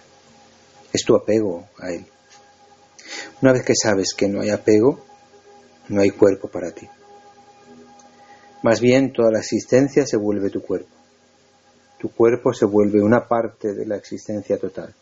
es 0.93 1.03
tu 1.03 1.15
apego 1.15 1.67
a 1.79 1.91
él. 1.91 2.05
Una 3.41 3.53
vez 3.53 3.63
que 3.63 3.73
sabes 3.75 4.13
que 4.15 4.27
no 4.27 4.41
hay 4.41 4.49
apego, 4.49 4.99
no 5.89 6.01
hay 6.01 6.11
cuerpo 6.11 6.47
para 6.47 6.71
ti. 6.71 6.87
Más 8.63 8.79
bien 8.79 9.11
toda 9.13 9.31
la 9.31 9.39
existencia 9.39 10.05
se 10.05 10.17
vuelve 10.17 10.49
tu 10.49 10.61
cuerpo. 10.61 10.89
Tu 11.99 12.09
cuerpo 12.11 12.53
se 12.53 12.65
vuelve 12.65 13.01
una 13.01 13.27
parte 13.27 13.73
de 13.73 13.85
la 13.85 13.97
existencia 13.97 14.57
total 14.57 14.93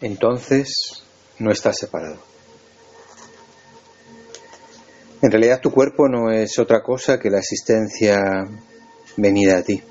entonces 0.00 1.02
no 1.38 1.50
estás 1.50 1.76
separado. 1.78 2.16
En 5.26 5.32
realidad 5.32 5.60
tu 5.60 5.72
cuerpo 5.72 6.08
no 6.08 6.30
es 6.30 6.56
otra 6.60 6.84
cosa 6.84 7.18
que 7.18 7.30
la 7.30 7.40
existencia 7.40 8.16
venida 9.16 9.58
a 9.58 9.62
ti, 9.62 9.82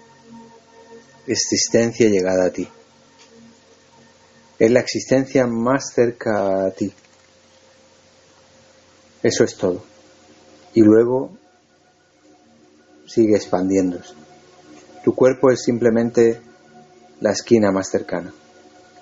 existencia 1.28 2.08
llegada 2.08 2.46
a 2.46 2.52
ti. 2.52 2.66
Es 4.58 4.72
la 4.72 4.80
existencia 4.80 5.46
más 5.46 5.92
cerca 5.94 6.66
a 6.66 6.72
ti. 6.72 6.94
Eso 9.24 9.44
es 9.44 9.58
todo. 9.58 9.84
Y 10.74 10.80
luego 10.84 11.38
sigue 13.06 13.36
expandiéndose. 13.36 14.14
Tu 15.04 15.14
cuerpo 15.14 15.52
es 15.52 15.62
simplemente 15.64 16.40
la 17.20 17.32
esquina 17.32 17.74
más 17.74 17.90
cercana. 17.90 18.34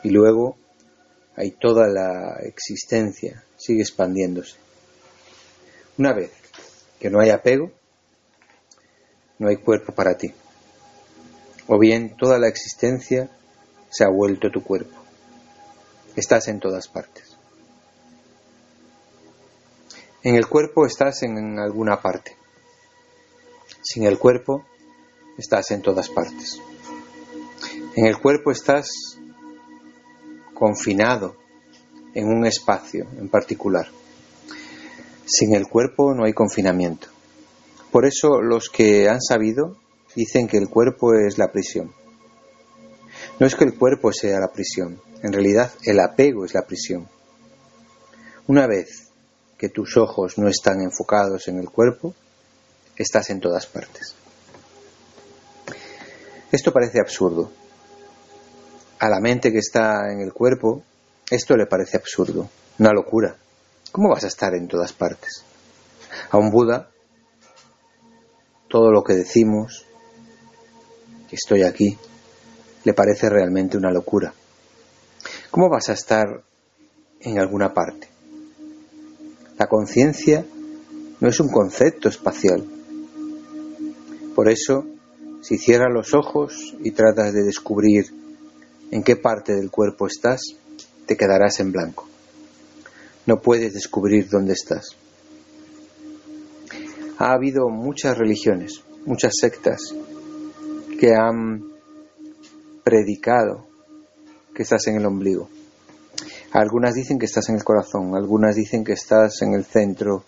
Y 0.01 0.09
luego 0.09 0.57
hay 1.35 1.51
toda 1.51 1.87
la 1.87 2.39
existencia, 2.41 3.43
sigue 3.55 3.81
expandiéndose. 3.81 4.63
Una 5.97 6.13
vez 6.13 6.31
que 6.99 7.09
no 7.09 7.19
hay 7.19 7.29
apego, 7.29 7.71
no 9.39 9.49
hay 9.49 9.57
cuerpo 9.57 9.93
para 9.93 10.17
ti. 10.17 10.33
O 11.67 11.77
bien 11.77 12.15
toda 12.17 12.39
la 12.39 12.47
existencia 12.47 13.29
se 13.89 14.03
ha 14.03 14.09
vuelto 14.09 14.49
tu 14.49 14.63
cuerpo. 14.63 14.95
Estás 16.15 16.47
en 16.47 16.59
todas 16.59 16.87
partes. 16.87 17.37
En 20.23 20.35
el 20.35 20.47
cuerpo 20.47 20.85
estás 20.85 21.21
en 21.23 21.59
alguna 21.59 22.01
parte. 22.01 22.35
Sin 23.81 24.05
el 24.05 24.17
cuerpo 24.17 24.65
estás 25.37 25.71
en 25.71 25.81
todas 25.81 26.09
partes. 26.09 26.59
En 27.95 28.05
el 28.05 28.17
cuerpo 28.17 28.51
estás 28.51 28.89
confinado 30.53 31.35
en 32.13 32.27
un 32.27 32.45
espacio 32.45 33.05
en 33.17 33.29
particular. 33.29 33.87
Sin 35.25 35.55
el 35.55 35.67
cuerpo 35.67 36.13
no 36.13 36.25
hay 36.25 36.33
confinamiento. 36.33 37.07
Por 37.91 38.05
eso 38.05 38.41
los 38.41 38.69
que 38.69 39.07
han 39.07 39.21
sabido 39.21 39.77
dicen 40.15 40.47
que 40.47 40.57
el 40.57 40.69
cuerpo 40.69 41.13
es 41.13 41.37
la 41.37 41.51
prisión. 41.51 41.93
No 43.39 43.47
es 43.47 43.55
que 43.55 43.63
el 43.63 43.77
cuerpo 43.77 44.11
sea 44.11 44.39
la 44.39 44.51
prisión, 44.51 44.99
en 45.21 45.33
realidad 45.33 45.71
el 45.83 45.99
apego 45.99 46.45
es 46.45 46.53
la 46.53 46.65
prisión. 46.65 47.07
Una 48.47 48.67
vez 48.67 49.09
que 49.57 49.69
tus 49.69 49.95
ojos 49.97 50.37
no 50.37 50.47
están 50.49 50.81
enfocados 50.81 51.47
en 51.47 51.57
el 51.57 51.69
cuerpo, 51.69 52.13
estás 52.95 53.29
en 53.29 53.39
todas 53.39 53.65
partes. 53.65 54.15
Esto 56.51 56.73
parece 56.73 56.99
absurdo, 56.99 57.51
a 58.99 59.09
la 59.09 59.19
mente 59.19 59.51
que 59.51 59.57
está 59.57 60.11
en 60.11 60.21
el 60.21 60.31
cuerpo, 60.31 60.83
esto 61.29 61.57
le 61.57 61.65
parece 61.65 61.97
absurdo, 61.97 62.49
una 62.79 62.91
locura. 62.91 63.35
¿Cómo 63.93 64.09
vas 64.09 64.23
a 64.23 64.27
estar 64.27 64.55
en 64.55 64.67
todas 64.67 64.91
partes? 64.91 65.43
A 66.31 66.39
un 66.39 66.49
Buda 66.49 66.89
todo 68.67 68.91
lo 68.91 69.03
que 69.03 69.13
decimos, 69.13 69.85
que 71.29 71.35
estoy 71.35 71.61
aquí, 71.61 71.95
le 72.85 72.93
parece 72.95 73.29
realmente 73.29 73.77
una 73.77 73.91
locura. 73.91 74.33
¿Cómo 75.51 75.69
vas 75.69 75.89
a 75.89 75.93
estar 75.93 76.25
en 77.19 77.37
alguna 77.37 77.71
parte? 77.71 78.07
La 79.59 79.67
conciencia 79.67 80.43
no 81.19 81.29
es 81.29 81.39
un 81.39 81.49
concepto 81.49 82.09
espacial. 82.09 82.65
Por 84.33 84.49
eso, 84.49 84.87
si 85.43 85.59
cierras 85.59 85.93
los 85.93 86.15
ojos 86.15 86.75
y 86.79 86.89
tratas 86.89 87.31
de 87.31 87.43
descubrir 87.43 88.05
en 88.89 89.03
qué 89.03 89.17
parte 89.17 89.53
del 89.53 89.69
cuerpo 89.69 90.07
estás, 90.07 90.41
te 91.05 91.15
quedarás 91.15 91.59
en 91.59 91.71
blanco. 91.71 92.07
No 93.25 93.41
puedes 93.41 93.73
descubrir 93.73 94.29
dónde 94.29 94.53
estás. 94.53 94.95
Ha 97.17 97.31
habido 97.31 97.69
muchas 97.69 98.17
religiones, 98.17 98.83
muchas 99.05 99.33
sectas 99.39 99.95
que 100.99 101.13
han 101.15 101.63
predicado 102.83 103.65
que 104.53 104.63
estás 104.63 104.87
en 104.87 104.97
el 104.97 105.05
ombligo. 105.05 105.49
Algunas 106.51 106.93
dicen 106.93 107.17
que 107.17 107.25
estás 107.25 107.49
en 107.49 107.55
el 107.55 107.63
corazón, 107.63 108.15
algunas 108.15 108.55
dicen 108.55 108.83
que 108.83 108.93
estás 108.93 109.41
en 109.41 109.53
el 109.53 109.65
centro 109.65 110.23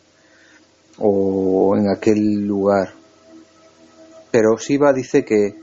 o 0.98 1.76
en 1.78 1.90
aquel 1.90 2.48
lugar. 2.48 2.94
Pero 4.32 4.58
Siva 4.58 4.92
dice 4.94 5.24
que 5.24 5.56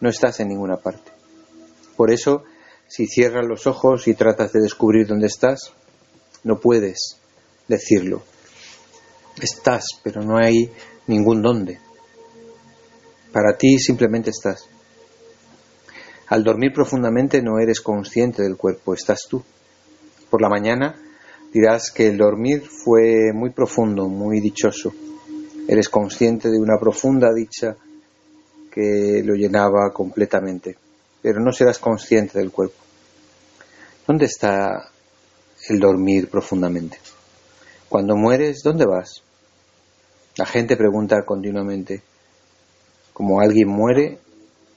no 0.00 0.10
estás 0.10 0.40
en 0.40 0.48
ninguna 0.48 0.76
parte. 0.76 1.10
Por 1.96 2.12
eso, 2.12 2.42
si 2.86 3.06
cierras 3.06 3.46
los 3.46 3.66
ojos 3.66 4.08
y 4.08 4.14
tratas 4.14 4.52
de 4.52 4.60
descubrir 4.60 5.06
dónde 5.06 5.26
estás, 5.26 5.72
no 6.44 6.60
puedes 6.60 7.16
decirlo. 7.68 8.22
Estás, 9.40 9.84
pero 10.02 10.22
no 10.22 10.36
hay 10.36 10.70
ningún 11.06 11.42
dónde. 11.42 11.78
Para 13.32 13.56
ti 13.56 13.78
simplemente 13.78 14.30
estás. 14.30 14.68
Al 16.28 16.44
dormir 16.44 16.72
profundamente 16.72 17.42
no 17.42 17.58
eres 17.58 17.80
consciente 17.80 18.42
del 18.42 18.56
cuerpo, 18.56 18.94
estás 18.94 19.26
tú. 19.28 19.42
Por 20.28 20.40
la 20.40 20.48
mañana 20.48 20.94
dirás 21.52 21.90
que 21.90 22.06
el 22.06 22.16
dormir 22.16 22.62
fue 22.62 23.32
muy 23.32 23.50
profundo, 23.50 24.08
muy 24.08 24.40
dichoso. 24.40 24.92
Eres 25.66 25.88
consciente 25.88 26.48
de 26.48 26.58
una 26.58 26.78
profunda 26.78 27.32
dicha 27.32 27.76
que 28.70 29.22
lo 29.24 29.34
llenaba 29.34 29.92
completamente, 29.92 30.76
pero 31.20 31.40
no 31.40 31.52
serás 31.52 31.78
consciente 31.78 32.38
del 32.38 32.52
cuerpo. 32.52 32.78
¿Dónde 34.06 34.26
está 34.26 34.90
el 35.70 35.78
dormir 35.78 36.28
profundamente? 36.28 36.98
Cuando 37.88 38.16
mueres, 38.16 38.62
¿dónde 38.64 38.86
vas? 38.86 39.22
La 40.36 40.44
gente 40.44 40.76
pregunta 40.76 41.22
continuamente, 41.24 42.02
como 43.12 43.40
alguien 43.40 43.68
muere, 43.68 44.18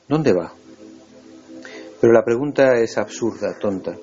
¿dónde 0.08 0.34
va? 0.34 0.54
Pero 2.00 2.14
la 2.14 2.24
pregunta 2.24 2.76
es 2.76 2.98
absurda, 2.98 3.58
tonta. 3.60 3.96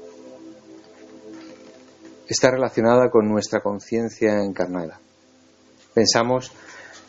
Está 2.29 2.51
relacionada 2.51 3.09
con 3.09 3.29
nuestra 3.29 3.61
conciencia 3.61 4.43
encarnada. 4.43 4.99
Pensamos 5.95 6.53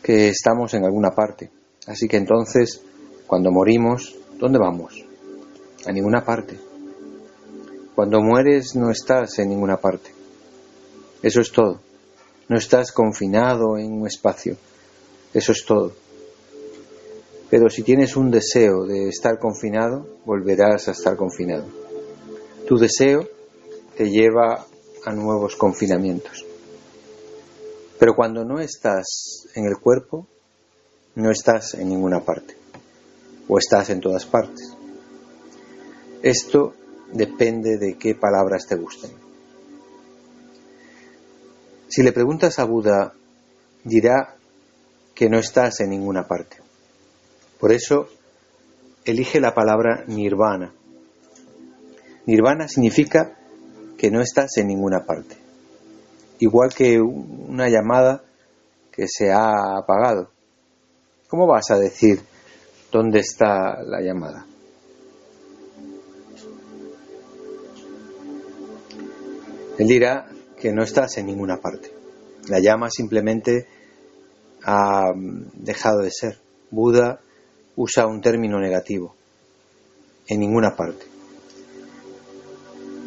que 0.02 0.28
estamos 0.28 0.74
en 0.74 0.84
alguna 0.84 1.10
parte. 1.10 1.50
Así 1.86 2.06
que 2.06 2.18
entonces, 2.18 2.82
cuando 3.26 3.50
morimos, 3.50 4.16
¿dónde 4.38 4.58
vamos? 4.58 5.04
A 5.86 5.92
ninguna 5.92 6.24
parte. 6.24 6.71
Cuando 7.94 8.20
mueres 8.20 8.74
no 8.74 8.90
estás 8.90 9.38
en 9.38 9.50
ninguna 9.50 9.76
parte. 9.76 10.10
Eso 11.22 11.40
es 11.40 11.52
todo. 11.52 11.80
No 12.48 12.56
estás 12.56 12.90
confinado 12.90 13.76
en 13.76 13.92
un 13.92 14.06
espacio. 14.06 14.56
Eso 15.34 15.52
es 15.52 15.64
todo. 15.64 15.92
Pero 17.50 17.68
si 17.68 17.82
tienes 17.82 18.16
un 18.16 18.30
deseo 18.30 18.86
de 18.86 19.08
estar 19.08 19.38
confinado, 19.38 20.06
volverás 20.24 20.88
a 20.88 20.92
estar 20.92 21.16
confinado. 21.16 21.66
Tu 22.66 22.78
deseo 22.78 23.28
te 23.96 24.10
lleva 24.10 24.66
a 25.04 25.12
nuevos 25.12 25.56
confinamientos. 25.56 26.46
Pero 27.98 28.14
cuando 28.14 28.44
no 28.44 28.58
estás 28.58 29.46
en 29.54 29.66
el 29.66 29.78
cuerpo, 29.78 30.26
no 31.14 31.30
estás 31.30 31.74
en 31.74 31.90
ninguna 31.90 32.20
parte. 32.20 32.56
O 33.48 33.58
estás 33.58 33.90
en 33.90 34.00
todas 34.00 34.24
partes. 34.24 34.74
Esto 36.22 36.74
depende 37.12 37.78
de 37.78 37.96
qué 37.98 38.14
palabras 38.14 38.66
te 38.66 38.76
gusten. 38.76 39.10
Si 41.88 42.02
le 42.02 42.12
preguntas 42.12 42.58
a 42.58 42.64
Buda, 42.64 43.12
dirá 43.84 44.36
que 45.14 45.28
no 45.28 45.38
estás 45.38 45.80
en 45.80 45.90
ninguna 45.90 46.26
parte. 46.26 46.56
Por 47.60 47.72
eso, 47.72 48.08
elige 49.04 49.40
la 49.40 49.54
palabra 49.54 50.04
nirvana. 50.06 50.72
Nirvana 52.26 52.66
significa 52.66 53.36
que 53.98 54.10
no 54.10 54.20
estás 54.20 54.56
en 54.56 54.68
ninguna 54.68 55.04
parte. 55.04 55.36
Igual 56.38 56.72
que 56.74 57.00
una 57.00 57.68
llamada 57.68 58.24
que 58.90 59.06
se 59.06 59.30
ha 59.30 59.78
apagado. 59.78 60.30
¿Cómo 61.28 61.46
vas 61.46 61.70
a 61.70 61.78
decir 61.78 62.20
dónde 62.90 63.20
está 63.20 63.82
la 63.82 64.00
llamada? 64.00 64.46
Él 69.78 69.88
dirá 69.88 70.28
que 70.58 70.72
no 70.72 70.82
estás 70.82 71.16
en 71.18 71.26
ninguna 71.26 71.58
parte. 71.58 71.90
La 72.48 72.60
llama 72.60 72.90
simplemente 72.90 73.66
ha 74.64 75.12
dejado 75.54 76.00
de 76.00 76.10
ser. 76.10 76.38
Buda 76.70 77.20
usa 77.76 78.06
un 78.06 78.20
término 78.20 78.58
negativo, 78.60 79.14
en 80.26 80.40
ninguna 80.40 80.76
parte. 80.76 81.06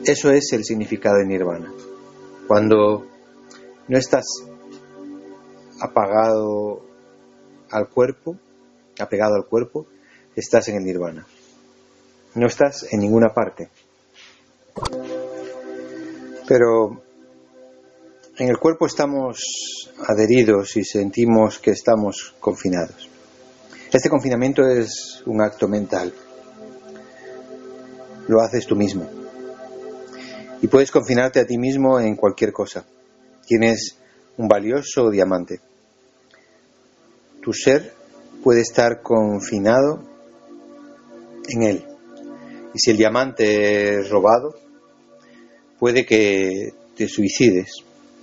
Eso 0.06 0.32
es 0.32 0.54
el 0.54 0.64
significado 0.64 1.18
de 1.18 1.26
nirvana. 1.26 1.72
Cuando 2.48 3.08
no 3.88 3.98
estás 3.98 4.26
apagado 5.80 6.86
al 7.72 7.90
cuerpo, 7.90 8.38
apegado 9.00 9.36
al 9.36 9.46
cuerpo, 9.46 9.88
estás 10.36 10.68
en 10.70 10.78
el 10.78 10.84
nirvana. 10.84 11.26
No 12.36 12.48
estás 12.48 12.86
en 12.92 13.00
ninguna 13.00 13.34
parte. 13.34 13.70
Pero 16.48 17.02
en 18.38 18.50
el 18.50 18.58
cuerpo 18.58 18.86
estamos 18.86 19.90
adheridos 20.08 20.76
y 20.78 20.84
sentimos 20.84 21.60
que 21.60 21.72
estamos 21.72 22.36
confinados. 22.40 23.10
Este 23.92 24.10
confinamiento 24.10 24.68
es 24.68 25.24
un 25.26 25.42
acto 25.42 25.68
mental. 25.68 26.14
Lo 28.28 28.42
haces 28.42 28.68
tú 28.68 28.76
mismo. 28.76 29.10
Y 30.62 30.68
puedes 30.68 30.92
confinarte 30.92 31.40
a 31.40 31.46
ti 31.46 31.58
mismo 31.58 32.00
en 32.00 32.16
cualquier 32.16 32.52
cosa. 32.52 32.86
Tienes 33.46 33.98
un 34.38 34.48
valioso 34.48 35.10
diamante. 35.10 35.62
Tu 37.42 37.54
ser 37.54 37.94
puede 38.44 38.62
estar 38.62 39.02
confinado 39.02 40.04
en 41.48 41.64
él. 41.64 41.86
Y 42.74 42.80
si 42.80 42.92
el 42.92 42.98
diamante 42.98 44.00
es 44.00 44.10
robado, 44.10 44.65
puede 45.80 46.06
que 46.06 46.74
te 46.96 47.08
suicides 47.08 47.72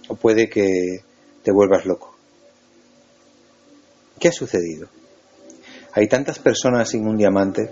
o 0.09 0.17
puede 0.17 0.49
que 0.49 1.03
te 1.43 1.53
vuelvas 1.53 1.87
loco. 1.87 2.17
¿Qué 4.19 4.29
ha 4.29 4.33
sucedido? 4.33 4.89
Hay 5.95 6.09
tantas 6.09 6.39
personas 6.39 6.89
sin 6.89 7.07
un 7.07 7.17
diamante. 7.17 7.71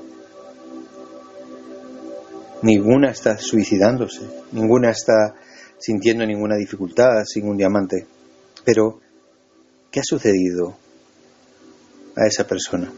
Ninguna 2.63 3.11
está 3.11 3.39
suicidándose, 3.39 4.21
ninguna 4.53 4.91
está 4.91 5.35
sintiendo 5.79 6.27
ninguna 6.27 6.57
dificultad 6.57 7.25
sin 7.25 7.49
un 7.49 7.57
diamante. 7.57 8.07
Pero, 8.65 9.01
¿qué 9.91 10.01
ha 10.01 10.05
sucedido 10.05 10.77
a 12.17 12.27
esa 12.27 12.47
persona? 12.47 12.93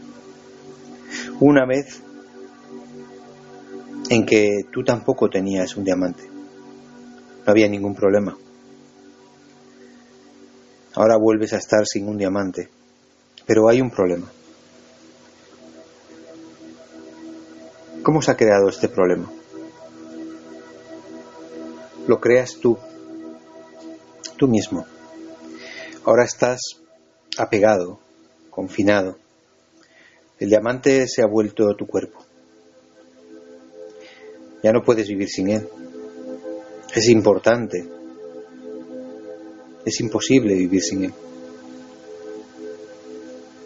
Una 1.39 1.65
vez 1.65 2.01
en 4.09 4.25
que 4.25 4.65
tú 4.71 4.83
tampoco 4.83 5.29
tenías 5.29 5.77
un 5.77 5.85
diamante. 5.85 6.32
No 7.45 7.51
había 7.51 7.67
ningún 7.67 7.95
problema. 7.95 8.37
Ahora 10.95 11.17
vuelves 11.17 11.53
a 11.53 11.57
estar 11.57 11.85
sin 11.85 12.07
un 12.07 12.17
diamante. 12.17 12.69
Pero 13.45 13.67
hay 13.67 13.81
un 13.81 13.89
problema. 13.89 14.31
¿Cómo 18.03 18.21
se 18.21 18.31
ha 18.31 18.37
creado 18.37 18.69
este 18.69 18.89
problema? 18.89 19.31
Lo 22.07 22.19
creas 22.19 22.57
tú, 22.61 22.77
tú 24.37 24.47
mismo. 24.47 24.85
Ahora 26.05 26.25
estás 26.25 26.59
apegado, 27.37 27.99
confinado. 28.49 29.17
El 30.37 30.49
diamante 30.49 31.07
se 31.07 31.21
ha 31.23 31.27
vuelto 31.27 31.73
tu 31.75 31.87
cuerpo. 31.87 32.19
Ya 34.61 34.73
no 34.73 34.83
puedes 34.83 35.07
vivir 35.07 35.29
sin 35.29 35.49
él. 35.49 35.69
Es 36.93 37.09
importante. 37.09 37.89
Es 39.85 39.99
imposible 39.99 40.53
vivir 40.53 40.81
sin 40.81 41.05
él. 41.05 41.13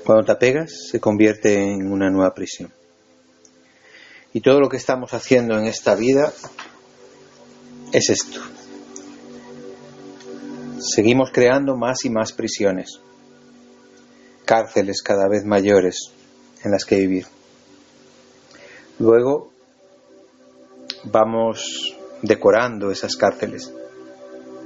Cuando 0.05 0.23
te 0.23 0.31
apegas 0.31 0.87
se 0.89 1.01
convierte 1.01 1.53
en 1.53 1.91
una 1.91 2.09
nueva 2.09 2.33
prisión. 2.33 2.71
Y 4.33 4.39
todo 4.39 4.61
lo 4.61 4.69
que 4.69 4.77
estamos 4.77 5.13
haciendo 5.13 5.57
en 5.57 5.65
esta 5.65 5.95
vida 5.95 6.31
es 7.91 8.09
esto. 8.09 8.39
Seguimos 10.79 11.31
creando 11.33 11.75
más 11.75 12.05
y 12.05 12.09
más 12.09 12.31
prisiones, 12.31 12.99
cárceles 14.45 15.01
cada 15.01 15.27
vez 15.27 15.43
mayores 15.43 16.11
en 16.63 16.71
las 16.71 16.85
que 16.85 16.97
vivir. 16.97 17.25
Luego 18.99 19.51
vamos 21.03 21.96
decorando 22.21 22.91
esas 22.91 23.15
cárceles 23.15 23.71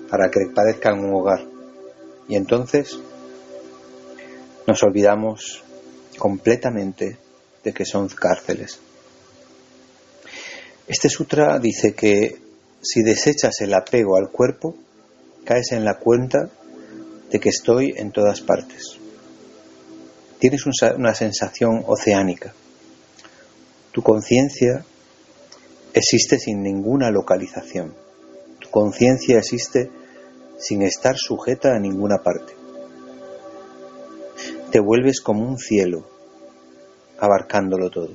para 0.09 0.29
que 0.29 0.53
parezcan 0.53 0.99
un 0.99 1.13
hogar. 1.13 1.45
Y 2.27 2.35
entonces 2.35 2.99
nos 4.67 4.83
olvidamos 4.83 5.63
completamente 6.17 7.17
de 7.63 7.73
que 7.73 7.85
son 7.85 8.07
cárceles. 8.09 8.79
Este 10.87 11.09
sutra 11.09 11.59
dice 11.59 11.93
que 11.93 12.37
si 12.81 13.03
desechas 13.03 13.61
el 13.61 13.73
apego 13.73 14.17
al 14.17 14.29
cuerpo, 14.29 14.75
caes 15.45 15.71
en 15.71 15.85
la 15.85 15.97
cuenta 15.97 16.49
de 17.31 17.39
que 17.39 17.49
estoy 17.49 17.93
en 17.95 18.11
todas 18.11 18.41
partes. 18.41 18.97
Tienes 20.39 20.65
una 20.65 21.13
sensación 21.13 21.83
oceánica. 21.85 22.53
Tu 23.91 24.01
conciencia 24.01 24.83
existe 25.93 26.39
sin 26.39 26.63
ninguna 26.63 27.11
localización. 27.11 27.93
Tu 28.59 28.69
conciencia 28.69 29.39
existe 29.39 29.89
sin 30.57 30.83
estar 30.83 31.17
sujeta 31.17 31.75
a 31.75 31.79
ninguna 31.79 32.19
parte. 32.19 32.53
Te 34.71 34.79
vuelves 34.79 35.19
como 35.21 35.47
un 35.47 35.57
cielo, 35.57 36.07
abarcándolo 37.19 37.89
todo. 37.89 38.13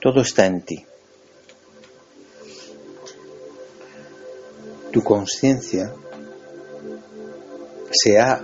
Todo 0.00 0.20
está 0.20 0.46
en 0.46 0.62
ti. 0.62 0.84
Tu 4.92 5.02
conciencia 5.02 5.92
se 7.90 8.18
ha 8.18 8.42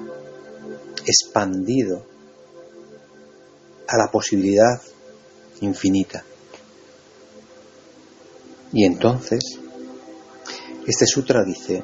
expandido 1.04 2.06
a 3.86 3.96
la 3.98 4.10
posibilidad 4.10 4.80
infinita. 5.60 6.24
Y 8.72 8.85
entonces, 8.85 9.59
este 10.87 11.06
sutra 11.06 11.42
dice, 11.44 11.83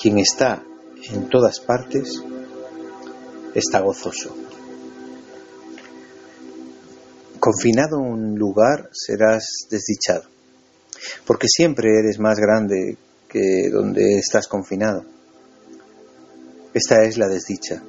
quien 0.00 0.18
está 0.18 0.62
en 1.10 1.28
todas 1.28 1.60
partes 1.60 2.22
está 3.54 3.80
gozoso. 3.80 4.34
Confinado 7.38 7.98
en 7.98 8.12
un 8.12 8.38
lugar 8.38 8.88
serás 8.92 9.66
desdichado, 9.70 10.24
porque 11.26 11.46
siempre 11.48 11.90
eres 11.98 12.18
más 12.18 12.38
grande 12.38 12.96
que 13.28 13.68
donde 13.70 14.18
estás 14.18 14.48
confinado. 14.48 15.04
Esta 16.72 17.04
es 17.04 17.18
la 17.18 17.28
desdicha. 17.28 17.82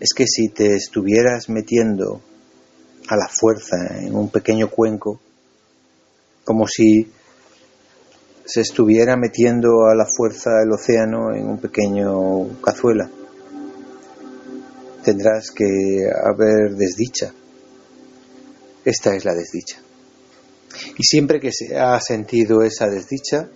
Es 0.00 0.14
que 0.14 0.26
si 0.26 0.48
te 0.48 0.74
estuvieras 0.76 1.48
metiendo 1.48 2.20
a 3.08 3.16
la 3.16 3.28
fuerza 3.28 3.98
en 4.00 4.14
un 4.14 4.30
pequeño 4.30 4.70
cuenco, 4.70 5.20
como 6.48 6.66
si 6.66 7.06
se 8.46 8.62
estuviera 8.62 9.18
metiendo 9.18 9.84
a 9.84 9.94
la 9.94 10.06
fuerza 10.06 10.62
el 10.64 10.72
océano 10.72 11.34
en 11.34 11.46
un 11.46 11.58
pequeño 11.58 12.62
cazuela. 12.62 13.10
Tendrás 15.04 15.50
que 15.50 16.08
haber 16.24 16.74
desdicha. 16.74 17.34
Esta 18.82 19.14
es 19.14 19.26
la 19.26 19.34
desdicha. 19.34 19.76
Y 20.96 21.04
siempre 21.04 21.38
que 21.38 21.52
se 21.52 21.76
ha 21.76 22.00
sentido 22.00 22.62
esa 22.62 22.88
desdicha, 22.88 23.50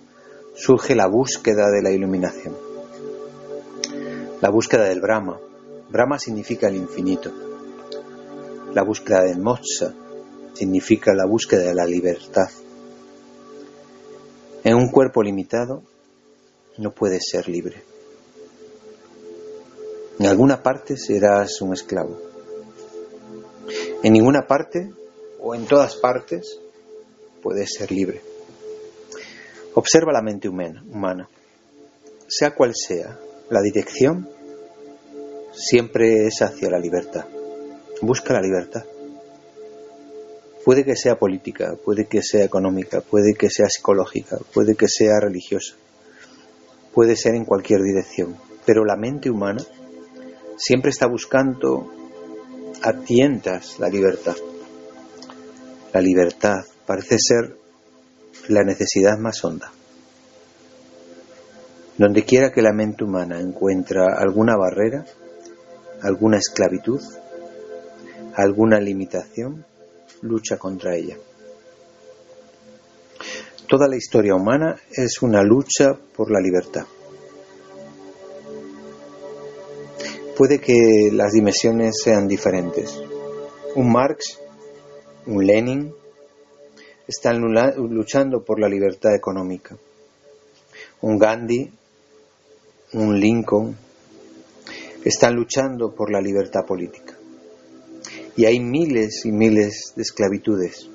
surge 0.53 0.93
la 0.93 1.07
búsqueda 1.07 1.71
de 1.71 1.81
la 1.81 1.89
iluminación. 1.89 2.55
La 4.39 4.51
búsqueda 4.51 4.83
del 4.83 5.01
Brahma. 5.01 5.39
Brahma 5.89 6.19
significa 6.19 6.67
el 6.67 6.75
infinito. 6.75 7.31
La 8.75 8.83
búsqueda 8.83 9.23
del 9.23 9.39
Moksha 9.39 9.95
significa 10.53 11.15
la 11.15 11.25
búsqueda 11.25 11.63
de 11.63 11.73
la 11.73 11.87
libertad. 11.87 12.51
En 14.63 14.75
un 14.75 14.89
cuerpo 14.89 15.21
limitado 15.21 15.83
no 16.77 16.91
puedes 16.91 17.23
ser 17.29 17.49
libre. 17.49 17.83
En 20.19 20.27
alguna 20.27 20.63
parte 20.63 20.95
serás 20.95 21.61
un 21.61 21.73
esclavo. 21.73 22.17
En 24.03 24.13
ninguna 24.13 24.47
parte 24.47 24.91
o 25.41 25.53
en 25.53 25.65
todas 25.65 25.95
partes 25.97 26.59
puedes 27.41 27.73
ser 27.73 27.91
libre. 27.91 28.21
Observa 29.73 30.13
la 30.13 30.21
mente 30.21 30.47
humana. 30.47 31.27
Sea 32.27 32.55
cual 32.55 32.73
sea 32.73 33.19
la 33.49 33.61
dirección, 33.61 34.29
siempre 35.51 36.25
es 36.25 36.41
hacia 36.41 36.69
la 36.69 36.79
libertad. 36.79 37.25
Busca 38.01 38.33
la 38.33 38.41
libertad. 38.41 38.85
Puede 40.63 40.85
que 40.85 40.95
sea 40.95 41.15
política, 41.15 41.75
puede 41.83 42.05
que 42.05 42.21
sea 42.21 42.45
económica, 42.45 43.01
puede 43.01 43.33
que 43.33 43.49
sea 43.49 43.67
psicológica, 43.67 44.37
puede 44.53 44.75
que 44.75 44.87
sea 44.87 45.19
religiosa, 45.19 45.75
puede 46.93 47.17
ser 47.17 47.35
en 47.35 47.43
cualquier 47.43 47.81
dirección, 47.81 48.37
pero 48.65 48.85
la 48.85 48.95
mente 48.95 49.29
humana 49.29 49.61
siempre 50.57 50.91
está 50.91 51.07
buscando 51.07 51.91
a 52.81 52.93
tientas 52.93 53.77
la 53.79 53.89
libertad. 53.89 54.35
La 55.91 56.01
libertad 56.01 56.63
parece 56.85 57.17
ser 57.19 57.57
la 58.47 58.63
necesidad 58.63 59.17
más 59.17 59.43
honda. 59.43 59.71
Donde 61.97 62.23
quiera 62.23 62.51
que 62.51 62.61
la 62.61 62.73
mente 62.73 63.03
humana 63.03 63.39
encuentra 63.39 64.17
alguna 64.17 64.55
barrera, 64.57 65.05
alguna 66.01 66.37
esclavitud, 66.37 67.01
alguna 68.35 68.79
limitación, 68.79 69.65
lucha 70.23 70.57
contra 70.57 70.95
ella. 70.95 71.17
Toda 73.67 73.87
la 73.87 73.95
historia 73.95 74.35
humana 74.35 74.75
es 74.91 75.21
una 75.21 75.41
lucha 75.41 75.93
por 76.15 76.31
la 76.31 76.39
libertad. 76.39 76.85
Puede 80.37 80.59
que 80.59 81.09
las 81.11 81.31
dimensiones 81.31 82.01
sean 82.03 82.27
diferentes. 82.27 82.99
Un 83.75 83.91
Marx, 83.91 84.39
un 85.27 85.45
Lenin, 85.45 85.93
están 87.07 87.39
luchando 87.39 88.43
por 88.43 88.59
la 88.59 88.67
libertad 88.67 89.15
económica. 89.15 89.77
Un 91.01 91.19
Gandhi, 91.19 91.71
un 92.93 93.19
Lincoln, 93.19 93.77
están 95.03 95.35
luchando 95.35 95.93
por 95.93 96.11
la 96.11 96.21
libertad 96.21 96.65
política. 96.65 97.12
Y 98.35 98.45
hay 98.45 98.59
miles 98.59 99.25
y 99.25 99.31
miles 99.31 99.93
de 99.95 100.01
esclavitudes. 100.01 100.89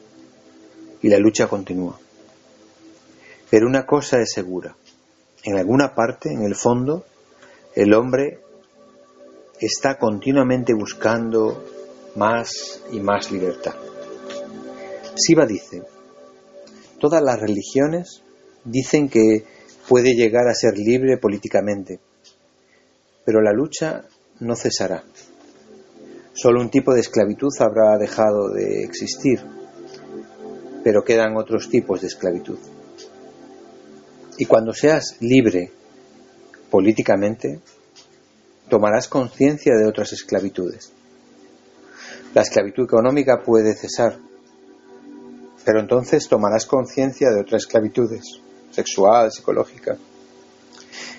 Y 1.03 1.09
la 1.09 1.18
lucha 1.18 1.46
continúa. 1.46 1.98
Pero 3.51 3.66
una 3.66 3.87
cosa 3.87 4.20
es 4.20 4.33
segura. 4.33 4.77
En 5.44 5.57
alguna 5.57 5.94
parte, 5.94 6.33
en 6.33 6.42
el 6.42 6.55
fondo, 6.55 7.05
el 7.74 7.94
hombre 7.94 8.40
está 9.61 9.98
continuamente 9.98 10.74
buscando 10.74 11.64
más 12.16 12.83
y 12.90 13.01
más 13.01 13.31
libertad. 13.31 13.74
Siva 15.14 15.46
dice, 15.46 15.83
todas 16.98 17.22
las 17.22 17.40
religiones 17.40 18.22
dicen 18.64 19.09
que 19.09 19.44
puede 19.88 20.14
llegar 20.14 20.48
a 20.48 20.55
ser 20.55 20.77
libre 20.77 21.16
políticamente, 21.16 21.98
pero 23.24 23.40
la 23.40 23.53
lucha 23.53 24.05
no 24.40 24.55
cesará. 24.55 25.05
Solo 26.40 26.61
un 26.61 26.70
tipo 26.70 26.94
de 26.94 27.01
esclavitud 27.01 27.51
habrá 27.59 27.98
dejado 27.98 28.51
de 28.51 28.85
existir, 28.85 29.40
pero 30.85 31.03
quedan 31.03 31.37
otros 31.37 31.68
tipos 31.68 32.01
de 32.01 32.07
esclavitud. 32.07 32.61
Y 34.38 34.44
cuando 34.44 34.72
seas 34.72 35.16
libre 35.18 35.72
políticamente, 36.70 37.59
tomarás 38.68 39.09
conciencia 39.09 39.74
de 39.74 39.88
otras 39.88 40.12
esclavitudes. 40.12 40.92
La 42.35 42.42
esclavitud 42.42 42.85
económica 42.85 43.42
puede 43.44 43.74
cesar, 43.74 44.20
pero 45.64 45.81
entonces 45.81 46.29
tomarás 46.29 46.66
conciencia 46.66 47.31
de 47.31 47.40
otras 47.40 47.62
esclavitudes, 47.62 48.22
sexual, 48.70 49.33
psicológica. 49.33 49.96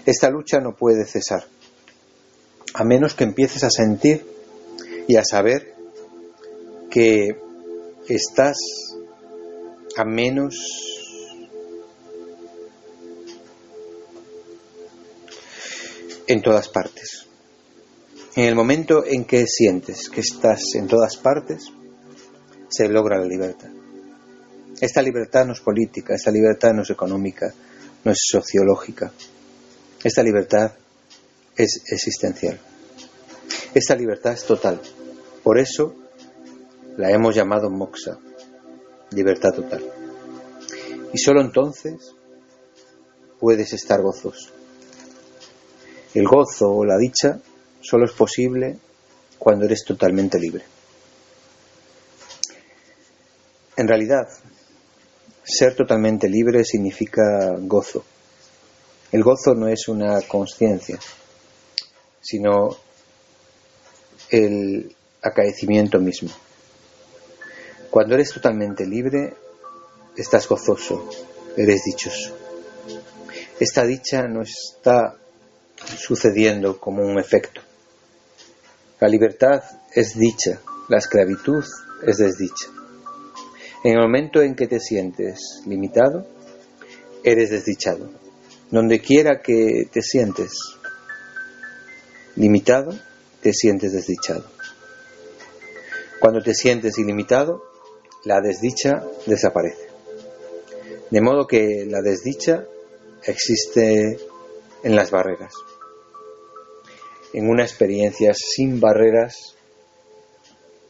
Esta 0.06 0.30
lucha 0.30 0.62
no 0.62 0.78
puede 0.78 1.04
cesar, 1.04 1.44
a 2.74 2.86
menos 2.86 3.16
que 3.16 3.26
empieces 3.26 3.66
a 3.66 3.70
sentir 3.70 4.39
y 5.10 5.16
a 5.16 5.24
saber 5.26 5.74
que 6.92 7.36
estás 8.08 8.58
a 9.98 10.06
menos 10.06 10.56
en 16.28 16.44
todas 16.44 16.70
partes. 16.70 17.26
En 18.36 18.46
el 18.46 18.54
momento 18.54 19.04
en 19.04 19.26
que 19.26 19.48
sientes 19.48 20.10
que 20.10 20.22
estás 20.22 20.62
en 20.76 20.86
todas 20.86 21.18
partes, 21.18 21.72
se 22.70 22.88
logra 22.88 23.18
la 23.18 23.26
libertad. 23.26 23.72
Esta 24.80 25.02
libertad 25.02 25.44
no 25.48 25.54
es 25.54 25.60
política, 25.60 26.14
esta 26.14 26.30
libertad 26.30 26.72
no 26.72 26.84
es 26.84 26.90
económica, 26.92 27.52
no 28.04 28.12
es 28.12 28.20
sociológica. 28.30 29.12
Esta 30.04 30.22
libertad 30.22 30.74
es 31.58 31.82
existencial. 31.92 32.60
Esta 33.74 33.96
libertad 33.96 34.34
es 34.34 34.44
total. 34.44 34.80
Por 35.50 35.58
eso 35.58 35.96
la 36.98 37.10
hemos 37.10 37.34
llamado 37.34 37.72
moksha, 37.72 38.20
libertad 39.10 39.50
total. 39.52 39.84
Y 41.12 41.18
solo 41.18 41.42
entonces 41.42 42.14
puedes 43.40 43.74
estar 43.74 44.00
gozoso. 44.00 44.52
El 46.14 46.28
gozo 46.28 46.70
o 46.70 46.86
la 46.86 46.98
dicha 47.00 47.40
solo 47.82 48.06
es 48.06 48.12
posible 48.12 48.78
cuando 49.40 49.66
eres 49.66 49.84
totalmente 49.84 50.38
libre. 50.38 50.66
En 53.76 53.88
realidad, 53.88 54.28
ser 55.44 55.76
totalmente 55.76 56.30
libre 56.30 56.64
significa 56.64 57.56
gozo. 57.58 58.06
El 59.12 59.24
gozo 59.24 59.56
no 59.56 59.68
es 59.68 59.88
una 59.88 60.22
conciencia, 60.22 61.00
sino 62.22 62.70
el 64.30 64.96
acaecimiento 65.22 66.00
mismo. 66.00 66.30
Cuando 67.90 68.16
eres 68.16 68.32
totalmente 68.32 68.86
libre, 68.86 69.34
estás 70.16 70.48
gozoso, 70.48 71.10
eres 71.58 71.84
dichoso. 71.86 72.38
Esta 73.60 73.84
dicha 73.84 74.28
no 74.28 74.42
está 74.42 75.18
sucediendo 75.98 76.80
como 76.80 77.04
un 77.04 77.20
efecto. 77.20 77.62
La 79.00 79.08
libertad 79.08 79.64
es 79.94 80.18
dicha, 80.18 80.60
la 80.88 80.98
esclavitud 80.98 81.64
es 82.06 82.18
desdicha. 82.18 82.68
En 83.84 83.94
el 83.94 84.02
momento 84.02 84.42
en 84.42 84.56
que 84.56 84.68
te 84.68 84.80
sientes 84.80 85.62
limitado, 85.66 86.28
eres 87.24 87.50
desdichado. 87.50 88.10
Donde 88.70 89.00
quiera 89.00 89.42
que 89.42 89.88
te 89.92 90.02
sientes 90.02 90.52
limitado, 92.36 92.98
te 93.42 93.54
sientes 93.54 93.94
desdichado. 93.94 94.59
Cuando 96.20 96.42
te 96.42 96.54
sientes 96.54 96.98
ilimitado, 96.98 97.64
la 98.26 98.42
desdicha 98.42 99.04
desaparece. 99.26 99.90
De 101.10 101.22
modo 101.22 101.48
que 101.48 101.86
la 101.88 102.02
desdicha 102.02 102.66
existe 103.24 104.20
en 104.84 104.96
las 104.96 105.12
barreras. 105.12 105.54
En 107.34 107.50
una 107.50 107.64
experiencia 107.64 108.34
sin 108.34 108.80
barreras, 108.80 109.56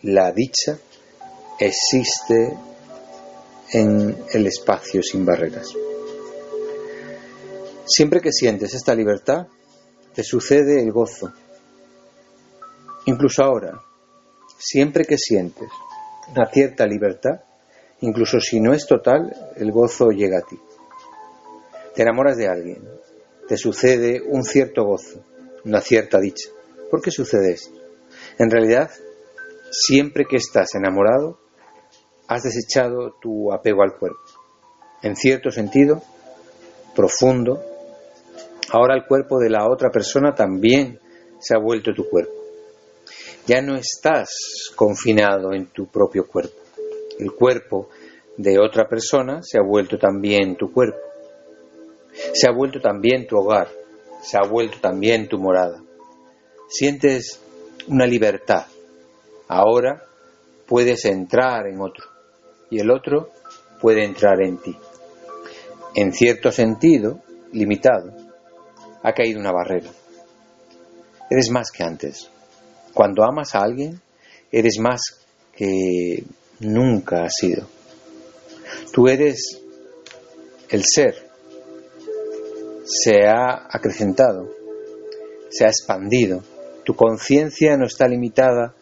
la 0.02 0.32
dicha 0.32 0.80
existe 1.60 2.58
en 3.72 4.18
el 4.34 4.48
espacio 4.48 5.04
sin 5.04 5.26
barreras. 5.26 5.68
Siempre 7.86 8.22
que 8.22 8.32
sientes 8.32 8.74
esta 8.74 8.96
libertad, 8.96 9.48
te 10.14 10.24
sucede 10.24 10.82
el 10.82 10.92
gozo. 10.92 11.32
Incluso 13.06 13.44
ahora, 13.44 13.82
siempre 14.60 15.06
que 15.06 15.18
sientes 15.18 15.70
una 16.36 16.46
cierta 16.48 16.86
libertad, 16.86 17.42
incluso 18.02 18.40
si 18.40 18.60
no 18.60 18.74
es 18.74 18.86
total, 18.86 19.34
el 19.56 19.72
gozo 19.72 20.10
llega 20.10 20.40
a 20.40 20.42
ti. 20.42 20.60
Te 21.96 22.04
enamoras 22.04 22.38
de 22.38 22.48
alguien, 22.48 22.88
te 23.48 23.58
sucede 23.58 24.22
un 24.22 24.44
cierto 24.44 24.84
gozo, 24.84 25.24
una 25.66 25.82
cierta 25.82 26.20
dicha. 26.20 26.50
¿Por 26.92 27.02
qué 27.02 27.10
sucede 27.10 27.54
esto? 27.54 27.80
En 28.38 28.52
realidad, 28.52 28.92
siempre 29.72 30.26
que 30.30 30.38
estás 30.38 30.76
enamorado, 30.76 31.40
has 32.28 32.44
desechado 32.44 33.16
tu 33.20 33.52
apego 33.52 33.82
al 33.82 33.98
cuerpo. 33.98 34.20
En 35.02 35.16
cierto 35.16 35.50
sentido, 35.50 36.04
profundo, 36.96 37.64
ahora 38.72 38.96
el 38.96 39.08
cuerpo 39.08 39.40
de 39.40 39.50
la 39.50 39.68
otra 39.68 39.90
persona 39.90 40.36
también 40.36 41.00
se 41.40 41.56
ha 41.56 41.60
vuelto 41.60 41.94
tu 41.94 42.08
cuerpo. 42.08 42.39
Ya 43.50 43.64
no 43.64 43.76
estás 43.78 44.30
confinado 44.76 45.54
en 45.54 45.66
tu 45.72 45.88
propio 45.88 46.28
cuerpo. 46.28 46.56
El 47.18 47.32
cuerpo 47.32 47.90
de 48.38 48.60
otra 48.60 48.88
persona 48.88 49.42
se 49.42 49.58
ha 49.58 49.64
vuelto 49.64 49.98
también 49.98 50.56
tu 50.56 50.72
cuerpo. 50.72 51.00
Se 52.36 52.48
ha 52.48 52.52
vuelto 52.52 52.80
también 52.80 53.26
tu 53.26 53.38
hogar. 53.38 53.68
Se 54.22 54.38
ha 54.38 54.48
vuelto 54.48 54.78
también 54.80 55.28
tu 55.28 55.40
morada. 55.40 55.82
Sientes 56.68 57.42
una 57.88 58.06
libertad. 58.06 58.68
Ahora 59.48 60.06
puedes 60.68 61.06
entrar 61.06 61.66
en 61.66 61.82
otro 61.82 62.06
y 62.70 62.80
el 62.80 62.92
otro 62.92 63.32
puede 63.82 64.06
entrar 64.06 64.44
en 64.44 64.60
ti. 64.60 64.78
En 65.96 66.14
cierto 66.14 66.52
sentido, 66.52 67.24
limitado, 67.52 68.14
ha 69.02 69.12
caído 69.14 69.40
una 69.40 69.52
barrera. 69.52 69.90
Eres 71.32 71.50
más 71.50 71.72
que 71.72 71.82
antes. 71.82 72.30
Cuando 72.94 73.24
amas 73.24 73.56
a 73.56 73.60
alguien, 73.60 74.02
eres 74.52 74.78
más 74.80 75.02
que 75.56 76.24
nunca 76.60 77.24
has 77.24 77.34
sido. 77.40 77.68
Tú 78.92 79.08
eres 79.08 79.62
el 80.70 80.84
ser. 80.86 81.30
Se 82.86 83.28
ha 83.28 83.68
acrecentado, 83.70 84.50
se 85.50 85.66
ha 85.66 85.68
expandido. 85.68 86.44
Tu 86.84 86.96
conciencia 86.96 87.78
no 87.78 87.86
está 87.86 88.08
limitada 88.08 88.74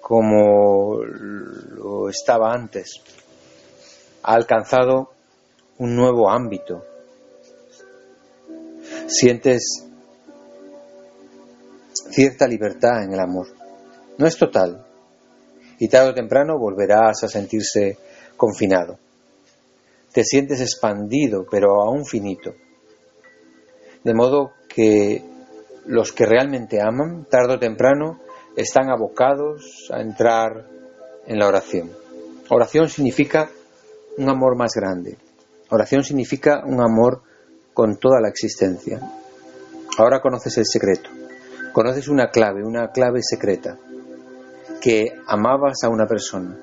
como 0.00 1.04
lo 1.04 2.08
estaba 2.08 2.52
antes 2.52 3.00
ha 4.22 4.34
alcanzado 4.34 5.10
un 5.78 5.96
nuevo 5.96 6.30
ámbito. 6.30 6.84
Sientes 9.06 9.86
cierta 12.12 12.46
libertad 12.46 13.02
en 13.02 13.12
el 13.12 13.20
amor. 13.20 13.48
No 14.18 14.26
es 14.26 14.36
total. 14.36 14.86
Y 15.78 15.88
tarde 15.88 16.10
o 16.10 16.14
temprano 16.14 16.58
volverás 16.58 17.24
a 17.24 17.28
sentirse 17.28 17.98
confinado. 18.36 18.98
Te 20.12 20.24
sientes 20.24 20.60
expandido, 20.60 21.46
pero 21.50 21.82
aún 21.82 22.04
finito. 22.04 22.52
De 24.04 24.14
modo 24.14 24.52
que 24.68 25.24
los 25.86 26.12
que 26.12 26.26
realmente 26.26 26.80
aman, 26.80 27.26
tarde 27.28 27.54
o 27.54 27.58
temprano, 27.58 28.20
están 28.56 28.90
abocados 28.90 29.88
a 29.90 30.00
entrar 30.00 30.68
en 31.26 31.38
la 31.38 31.48
oración. 31.48 31.90
Oración 32.50 32.88
significa 32.88 33.48
un 34.18 34.28
amor 34.28 34.56
más 34.56 34.72
grande. 34.74 35.16
Oración 35.70 36.04
significa 36.04 36.62
un 36.66 36.82
amor 36.82 37.22
con 37.72 37.96
toda 37.96 38.20
la 38.20 38.28
existencia. 38.28 39.00
Ahora 39.96 40.20
conoces 40.20 40.58
el 40.58 40.66
secreto. 40.66 41.21
Conoces 41.72 42.08
una 42.08 42.30
clave, 42.30 42.62
una 42.64 42.90
clave 42.90 43.20
secreta. 43.22 43.78
Que 44.80 45.12
amabas 45.26 45.84
a 45.84 45.88
una 45.88 46.06
persona 46.06 46.58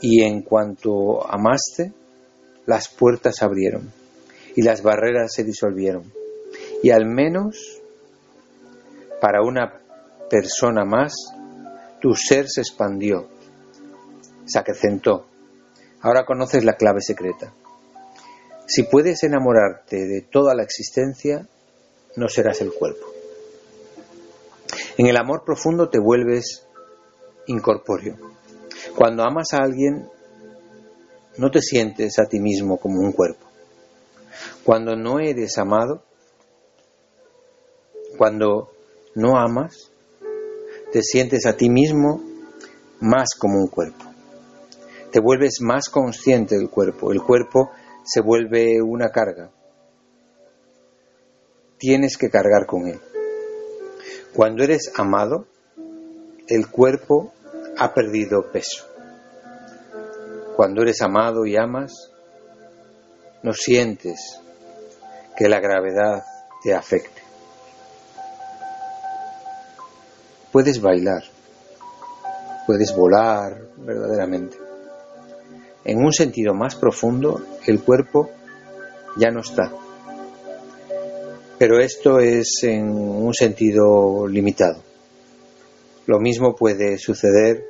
y 0.00 0.22
en 0.22 0.42
cuanto 0.42 1.26
amaste, 1.26 1.92
las 2.66 2.88
puertas 2.88 3.36
se 3.36 3.44
abrieron 3.44 3.92
y 4.56 4.62
las 4.62 4.82
barreras 4.82 5.32
se 5.32 5.44
disolvieron. 5.44 6.12
Y 6.82 6.90
al 6.90 7.06
menos 7.06 7.80
para 9.20 9.42
una 9.42 9.80
persona 10.28 10.84
más, 10.84 11.14
tu 12.00 12.14
ser 12.14 12.48
se 12.48 12.62
expandió, 12.62 13.28
se 14.44 14.58
acrecentó, 14.58 15.26
Ahora 16.06 16.24
conoces 16.24 16.64
la 16.64 16.76
clave 16.76 17.00
secreta. 17.00 17.52
Si 18.66 18.84
puedes 18.84 19.24
enamorarte 19.24 20.06
de 20.06 20.22
toda 20.22 20.54
la 20.54 20.62
existencia, 20.62 21.48
no 22.14 22.28
serás 22.28 22.60
el 22.60 22.72
cuerpo. 22.72 23.15
En 24.96 25.06
el 25.06 25.16
amor 25.16 25.44
profundo 25.44 25.88
te 25.88 25.98
vuelves 25.98 26.66
incorpóreo. 27.46 28.16
Cuando 28.96 29.24
amas 29.24 29.52
a 29.52 29.58
alguien, 29.58 30.08
no 31.36 31.50
te 31.50 31.60
sientes 31.60 32.18
a 32.18 32.26
ti 32.26 32.40
mismo 32.40 32.78
como 32.78 33.00
un 33.00 33.12
cuerpo. 33.12 33.46
Cuando 34.64 34.96
no 34.96 35.20
eres 35.20 35.58
amado, 35.58 36.02
cuando 38.16 38.70
no 39.14 39.38
amas, 39.38 39.90
te 40.92 41.02
sientes 41.02 41.46
a 41.46 41.56
ti 41.56 41.68
mismo 41.68 42.22
más 43.00 43.34
como 43.38 43.58
un 43.58 43.68
cuerpo 43.68 44.06
te 45.16 45.20
vuelves 45.22 45.62
más 45.62 45.88
consciente 45.88 46.58
del 46.58 46.68
cuerpo. 46.68 47.10
El 47.10 47.22
cuerpo 47.22 47.70
se 48.04 48.20
vuelve 48.20 48.82
una 48.82 49.08
carga. 49.08 49.50
Tienes 51.78 52.18
que 52.18 52.28
cargar 52.28 52.66
con 52.66 52.86
él. 52.86 53.00
Cuando 54.36 54.62
eres 54.62 54.92
amado, 54.94 55.46
el 56.46 56.70
cuerpo 56.70 57.32
ha 57.78 57.92
perdido 57.94 58.52
peso. 58.52 58.86
Cuando 60.54 60.82
eres 60.82 61.00
amado 61.02 61.46
y 61.46 61.56
amas, 61.56 62.12
no 63.42 63.52
sientes 63.54 64.38
que 65.36 65.48
la 65.48 65.58
gravedad 65.58 66.22
te 66.62 66.74
afecte. 66.74 67.26
puedes 70.56 70.80
bailar, 70.80 71.22
puedes 72.66 72.96
volar 72.96 73.60
verdaderamente. 73.76 74.56
En 75.84 75.98
un 75.98 76.14
sentido 76.14 76.54
más 76.54 76.76
profundo, 76.76 77.42
el 77.66 77.82
cuerpo 77.82 78.30
ya 79.18 79.30
no 79.30 79.40
está. 79.40 79.70
Pero 81.58 81.80
esto 81.80 82.20
es 82.20 82.62
en 82.62 82.90
un 82.90 83.32
sentido 83.32 84.26
limitado. 84.28 84.82
Lo 86.06 86.20
mismo 86.20 86.54
puede 86.54 86.98
suceder 86.98 87.64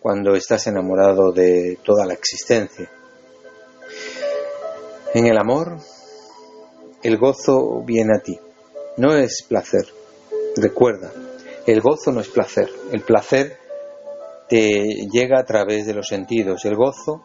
cuando 0.00 0.34
estás 0.34 0.66
enamorado 0.68 1.32
de 1.32 1.78
toda 1.84 2.06
la 2.06 2.14
existencia. 2.14 2.88
En 5.14 5.26
el 5.26 5.36
amor, 5.36 5.78
el 7.02 7.18
gozo 7.18 7.82
viene 7.84 8.12
a 8.16 8.22
ti. 8.22 8.38
No 8.96 9.16
es 9.16 9.42
placer. 9.42 9.86
Recuerda, 10.56 11.12
el 11.66 11.80
gozo 11.80 12.12
no 12.12 12.20
es 12.20 12.28
placer. 12.28 12.70
El 12.92 13.00
placer 13.00 13.58
te 14.48 15.08
llega 15.10 15.40
a 15.40 15.44
través 15.44 15.86
de 15.86 15.94
los 15.94 16.06
sentidos. 16.06 16.64
El 16.64 16.76
gozo 16.76 17.22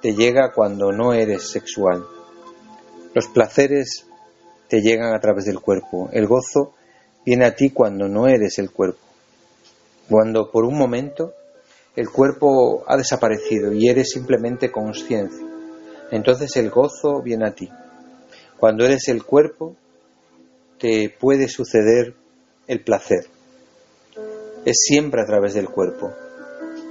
te 0.00 0.14
llega 0.14 0.52
cuando 0.52 0.92
no 0.92 1.12
eres 1.12 1.50
sexual. 1.50 2.06
Los 3.12 3.26
placeres 3.28 4.05
te 4.68 4.80
llegan 4.80 5.14
a 5.14 5.20
través 5.20 5.44
del 5.44 5.60
cuerpo. 5.60 6.08
El 6.12 6.26
gozo 6.26 6.74
viene 7.24 7.44
a 7.44 7.54
ti 7.54 7.70
cuando 7.70 8.08
no 8.08 8.26
eres 8.26 8.58
el 8.58 8.70
cuerpo. 8.70 9.00
Cuando 10.08 10.50
por 10.50 10.64
un 10.64 10.76
momento 10.76 11.34
el 11.94 12.10
cuerpo 12.10 12.84
ha 12.86 12.96
desaparecido 12.96 13.72
y 13.72 13.88
eres 13.88 14.10
simplemente 14.10 14.70
conciencia. 14.70 15.46
Entonces 16.10 16.56
el 16.56 16.70
gozo 16.70 17.22
viene 17.22 17.48
a 17.48 17.54
ti. 17.54 17.70
Cuando 18.58 18.84
eres 18.84 19.08
el 19.08 19.24
cuerpo, 19.24 19.76
te 20.78 21.10
puede 21.10 21.48
suceder 21.48 22.14
el 22.66 22.82
placer. 22.82 23.26
Es 24.64 24.76
siempre 24.86 25.22
a 25.22 25.26
través 25.26 25.54
del 25.54 25.68
cuerpo. 25.68 26.12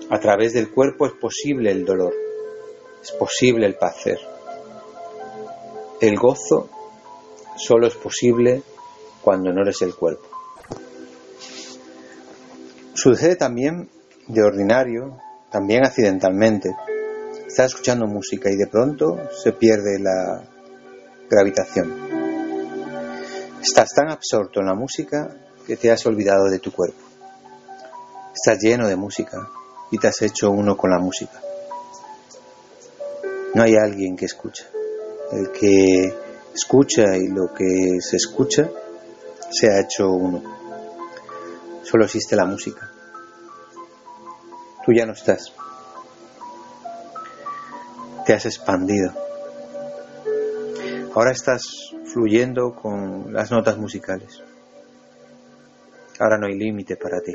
A 0.10 0.20
través 0.20 0.54
del 0.54 0.72
cuerpo 0.72 1.08
es 1.08 1.14
posible 1.14 1.72
el 1.72 1.84
dolor, 1.84 2.14
es 3.02 3.12
posible 3.12 3.66
el 3.66 3.76
placer. 3.76 4.20
El 6.00 6.16
gozo 6.18 6.70
solo 7.56 7.88
es 7.88 7.96
posible 7.96 8.62
cuando 9.22 9.52
no 9.52 9.62
eres 9.62 9.82
el 9.82 9.96
cuerpo. 9.96 10.26
Sucede 12.94 13.36
también 13.36 13.90
de 14.28 14.42
ordinario, 14.44 15.18
también 15.52 15.86
accidentalmente. 15.86 16.76
Estás 17.48 17.72
escuchando 17.72 18.08
música 18.08 18.50
y 18.52 18.56
de 18.56 18.68
pronto 18.68 19.18
se 19.44 19.52
pierde 19.52 20.00
la 20.00 20.44
gravitación. 21.30 21.94
Estás 23.62 23.90
tan 23.96 24.10
absorto 24.10 24.60
en 24.60 24.68
la 24.68 24.76
música 24.76 25.36
que 25.66 25.76
te 25.76 25.92
has 25.92 26.06
olvidado 26.06 26.50
de 26.50 26.60
tu 26.60 26.72
cuerpo. 26.72 27.00
Estás 28.34 28.62
lleno 28.62 28.88
de 28.88 28.96
música 28.96 29.50
y 29.92 29.98
te 29.98 30.08
has 30.08 30.22
hecho 30.22 30.52
uno 30.52 30.78
con 30.78 30.92
la 30.92 31.00
música. 31.00 31.42
No 33.54 33.64
hay 33.64 33.76
alguien 33.76 34.16
que 34.16 34.26
escucha. 34.26 34.66
El 35.32 35.52
que 35.52 36.14
escucha 36.56 37.18
y 37.18 37.28
lo 37.28 37.54
que 37.54 38.00
se 38.00 38.16
escucha 38.16 38.70
se 39.52 39.70
ha 39.70 39.82
hecho 39.82 40.10
uno. 40.10 40.42
Solo 41.84 42.06
existe 42.06 42.36
la 42.36 42.46
música. 42.46 42.90
Tú 44.86 44.94
ya 44.94 45.06
no 45.06 45.14
estás. 45.14 45.54
Te 48.26 48.34
has 48.34 48.46
expandido. 48.46 49.14
Ahora 51.14 51.32
estás 51.32 51.64
fluyendo 52.06 52.74
con 52.74 53.34
las 53.34 53.52
notas 53.52 53.78
musicales. 53.78 54.42
Ahora 56.20 56.38
no 56.38 56.48
hay 56.48 56.58
límite 56.58 56.96
para 56.96 57.20
ti. 57.20 57.34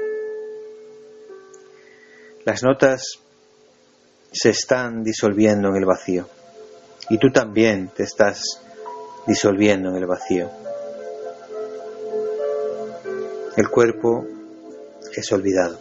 Las 2.46 2.62
notas 2.62 3.20
se 4.32 4.50
están 4.50 5.02
disolviendo 5.02 5.68
en 5.68 5.76
el 5.76 5.84
vacío 5.84 6.26
y 7.10 7.18
tú 7.18 7.30
también 7.30 7.88
te 7.88 8.04
estás 8.04 8.62
disolviendo 9.30 9.90
en 9.90 9.94
el 9.94 10.06
vacío. 10.06 10.50
El 13.56 13.68
cuerpo 13.70 14.26
es 15.14 15.30
olvidado. 15.30 15.78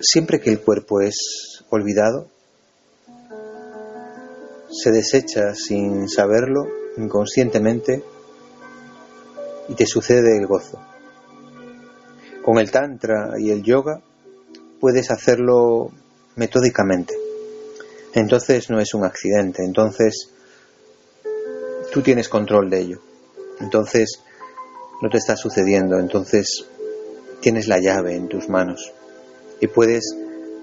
Siempre 0.00 0.40
que 0.40 0.50
el 0.50 0.60
cuerpo 0.60 1.00
es 1.00 1.62
olvidado, 1.70 2.26
se 4.70 4.90
desecha 4.90 5.54
sin 5.54 6.08
saberlo, 6.08 6.66
inconscientemente, 6.96 8.02
y 9.68 9.74
te 9.74 9.86
sucede 9.86 10.36
el 10.36 10.48
gozo. 10.48 10.80
Con 12.44 12.58
el 12.58 12.72
Tantra 12.72 13.34
y 13.38 13.52
el 13.52 13.62
Yoga 13.62 14.00
puedes 14.80 15.12
hacerlo 15.12 15.92
metódicamente. 16.34 17.27
Entonces 18.18 18.68
no 18.68 18.80
es 18.80 18.94
un 18.94 19.04
accidente, 19.04 19.62
entonces 19.62 20.28
tú 21.92 22.02
tienes 22.02 22.28
control 22.28 22.68
de 22.68 22.80
ello. 22.80 23.00
Entonces 23.60 24.24
no 25.00 25.08
te 25.08 25.18
está 25.18 25.36
sucediendo, 25.36 26.00
entonces 26.00 26.66
tienes 27.40 27.68
la 27.68 27.78
llave 27.78 28.16
en 28.16 28.26
tus 28.26 28.48
manos 28.48 28.92
y 29.60 29.68
puedes 29.68 30.16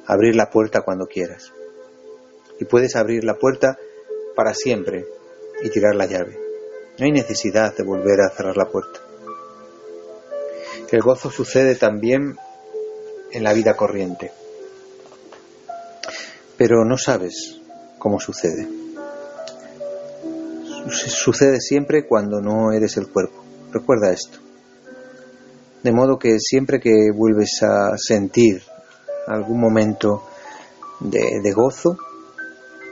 abrir 0.06 0.36
la 0.36 0.50
puerta 0.50 0.82
cuando 0.82 1.06
quieras. 1.06 1.54
Y 2.60 2.66
puedes 2.66 2.98
abrir 2.98 3.24
la 3.24 3.36
puerta 3.36 3.80
para 4.36 4.54
siempre 4.54 5.06
y 5.64 5.70
tirar 5.70 5.96
la 5.96 6.08
llave. 6.08 6.38
No 7.00 7.06
hay 7.06 7.14
necesidad 7.14 7.74
de 7.74 7.84
volver 7.84 8.20
a 8.20 8.36
cerrar 8.36 8.58
la 8.58 8.70
puerta. 8.70 9.00
El 10.92 11.02
gozo 11.02 11.32
sucede 11.32 11.76
también 11.76 12.36
en 13.32 13.44
la 13.46 13.54
vida 13.54 13.78
corriente, 13.78 14.34
pero 16.58 16.86
no 16.86 16.98
sabes 16.98 17.60
cómo 17.98 18.20
sucede. 18.20 18.68
Sucede 20.90 21.60
siempre 21.60 22.06
cuando 22.06 22.42
no 22.42 22.72
eres 22.72 22.98
el 22.98 23.08
cuerpo. 23.08 23.44
Recuerda 23.72 24.12
esto. 24.12 24.40
De 25.84 25.92
modo 25.92 26.18
que 26.18 26.40
siempre 26.40 26.80
que 26.80 27.12
vuelves 27.14 27.62
a 27.64 27.98
sentir 27.98 28.62
algún 29.28 29.60
momento 29.60 30.24
de, 31.00 31.52
gozo, 31.52 31.98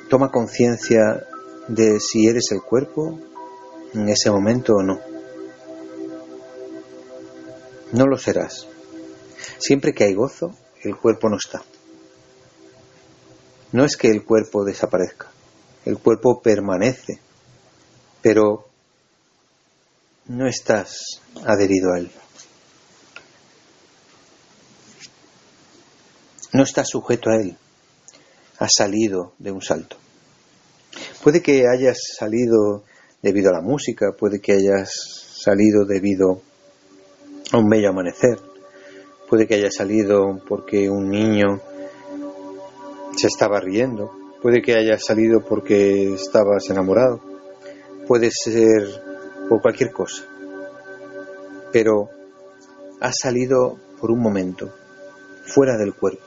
toma 0.09 0.31
conciencia 0.31 1.25
de 1.67 1.99
si 1.99 2.27
eres 2.27 2.51
el 2.51 2.61
cuerpo 2.61 3.19
en 3.93 4.09
ese 4.09 4.29
momento 4.29 4.73
o 4.73 4.83
no 4.83 5.13
no 7.93 8.07
lo 8.07 8.17
serás. 8.17 8.67
Siempre 9.59 9.93
que 9.93 10.03
hay 10.03 10.13
gozo, 10.13 10.55
el 10.81 10.97
cuerpo 10.97 11.29
no 11.29 11.37
está. 11.37 11.61
No 13.73 13.83
es 13.83 13.97
que 13.97 14.07
el 14.07 14.23
cuerpo 14.23 14.63
desaparezca, 14.63 15.31
el 15.85 15.97
cuerpo 15.97 16.41
permanece, 16.41 17.19
pero 18.21 18.67
no 20.27 20.47
estás 20.47 21.19
adherido 21.43 21.91
a 21.93 21.99
él. 21.99 22.11
No 26.53 26.61
estás 26.61 26.87
sujeto 26.87 27.31
a 27.31 27.37
él. 27.37 27.57
Has 28.59 28.69
salido 28.77 29.33
de 29.39 29.51
un 29.51 29.61
salto. 29.61 29.97
Puede 31.23 31.41
que 31.41 31.63
hayas 31.67 31.97
salido 32.17 32.83
debido 33.23 33.49
a 33.49 33.53
la 33.53 33.61
música, 33.61 34.11
puede 34.17 34.39
que 34.39 34.53
hayas 34.53 34.91
salido 35.43 35.83
debido 35.85 36.43
a 37.51 37.57
un 37.57 37.69
bello 37.69 37.89
amanecer. 37.89 38.39
Puede 39.27 39.47
que 39.47 39.55
haya 39.55 39.71
salido 39.71 40.39
porque 40.47 40.91
un 40.91 41.09
niño 41.09 41.59
se 43.15 43.27
estaba 43.27 43.59
riendo. 43.59 44.11
Puede 44.41 44.61
que 44.61 44.73
haya 44.73 44.97
salido 44.99 45.41
porque 45.41 46.13
estabas 46.13 46.69
enamorado. 46.69 47.21
Puede 48.07 48.29
ser 48.31 49.01
por 49.47 49.61
cualquier 49.61 49.91
cosa. 49.91 50.25
Pero 51.71 52.09
has 52.99 53.15
salido 53.21 53.77
por 53.99 54.11
un 54.11 54.19
momento, 54.19 54.73
fuera 55.45 55.77
del 55.77 55.93
cuerpo. 55.93 56.23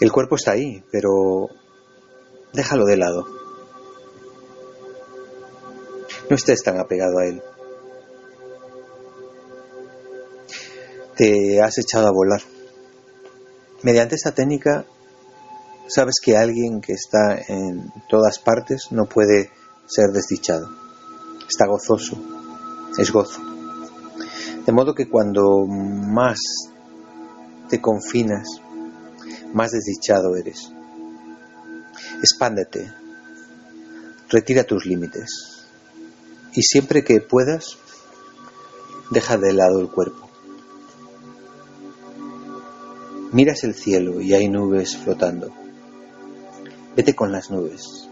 El 0.00 0.12
cuerpo 0.12 0.36
está 0.36 0.52
ahí, 0.52 0.82
pero 0.90 1.48
déjalo 2.52 2.84
de 2.84 2.96
lado. 2.96 3.26
No 6.30 6.36
estés 6.36 6.62
tan 6.62 6.78
apegado 6.78 7.18
a 7.18 7.26
él. 7.26 7.42
te 11.16 11.60
has 11.60 11.78
echado 11.78 12.08
a 12.08 12.12
volar. 12.12 12.40
Mediante 13.84 14.16
esta 14.16 14.32
técnica 14.32 14.84
sabes 15.86 16.14
que 16.20 16.36
alguien 16.36 16.80
que 16.80 16.94
está 16.94 17.38
en 17.46 17.92
todas 18.08 18.38
partes 18.38 18.88
no 18.90 19.04
puede 19.04 19.50
ser 19.86 20.06
desdichado. 20.10 20.68
Está 21.48 21.66
gozoso, 21.66 22.16
es 22.98 23.12
gozo. 23.12 23.40
De 24.66 24.72
modo 24.72 24.94
que 24.94 25.08
cuando 25.08 25.66
más 25.66 26.38
te 27.68 27.80
confinas, 27.80 28.48
más 29.52 29.70
desdichado 29.70 30.34
eres. 30.36 30.72
Expándete, 32.20 32.90
retira 34.30 34.64
tus 34.64 34.86
límites 34.86 35.66
y 36.54 36.62
siempre 36.62 37.04
que 37.04 37.20
puedas, 37.20 37.76
Deja 39.10 39.36
de 39.36 39.52
lado 39.52 39.80
el 39.80 39.88
cuerpo. 39.88 40.28
Miras 43.34 43.64
el 43.64 43.74
cielo 43.74 44.20
y 44.20 44.32
hay 44.32 44.48
nubes 44.48 44.96
flotando. 44.96 45.50
Vete 46.94 47.16
con 47.16 47.32
las 47.32 47.50
nubes. 47.50 48.08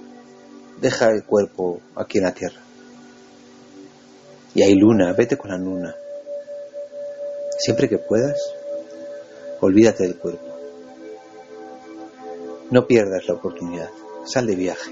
Deja 0.80 1.10
el 1.10 1.22
cuerpo 1.22 1.80
aquí 1.94 2.18
en 2.18 2.24
la 2.24 2.34
tierra. 2.34 2.60
Y 4.52 4.62
hay 4.62 4.74
luna, 4.74 5.12
vete 5.12 5.36
con 5.36 5.52
la 5.52 5.58
luna. 5.58 5.94
Siempre 7.56 7.88
que 7.88 7.98
puedas, 7.98 8.36
olvídate 9.60 10.02
del 10.02 10.16
cuerpo. 10.16 10.44
No 12.72 12.88
pierdas 12.88 13.28
la 13.28 13.34
oportunidad. 13.34 13.90
Sal 14.24 14.48
de 14.48 14.56
viaje. 14.56 14.90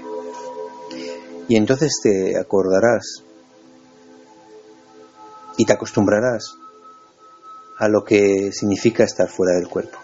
Y 1.49 1.57
entonces 1.57 1.99
te 2.01 2.39
acordarás 2.39 3.25
y 5.57 5.65
te 5.65 5.73
acostumbrarás 5.73 6.55
a 7.77 7.89
lo 7.89 8.05
que 8.05 8.53
significa 8.53 9.03
estar 9.03 9.27
fuera 9.27 9.55
del 9.55 9.67
cuerpo. 9.67 9.97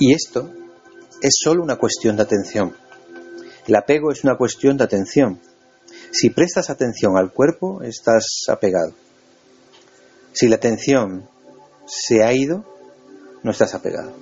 Y 0.00 0.14
esto 0.14 0.50
es 1.20 1.34
solo 1.38 1.62
una 1.62 1.76
cuestión 1.76 2.16
de 2.16 2.22
atención. 2.22 2.74
El 3.66 3.76
apego 3.76 4.10
es 4.10 4.24
una 4.24 4.34
cuestión 4.34 4.78
de 4.78 4.84
atención. 4.84 5.38
Si 6.10 6.30
prestas 6.30 6.70
atención 6.70 7.18
al 7.18 7.32
cuerpo, 7.32 7.82
estás 7.82 8.46
apegado. 8.48 8.94
Si 10.32 10.48
la 10.48 10.56
atención 10.56 11.28
se 11.86 12.24
ha 12.24 12.32
ido, 12.32 12.64
no 13.42 13.50
estás 13.50 13.74
apegado. 13.74 14.14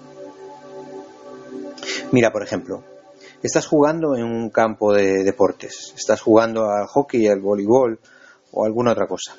Mira, 2.10 2.32
por 2.32 2.42
ejemplo, 2.42 2.82
estás 3.44 3.68
jugando 3.68 4.16
en 4.16 4.24
un 4.24 4.50
campo 4.50 4.92
de 4.92 5.22
deportes, 5.22 5.94
estás 5.96 6.20
jugando 6.20 6.70
al 6.72 6.88
hockey, 6.88 7.28
al 7.28 7.40
voleibol 7.40 8.00
o 8.50 8.64
alguna 8.64 8.92
otra 8.92 9.06
cosa. 9.06 9.36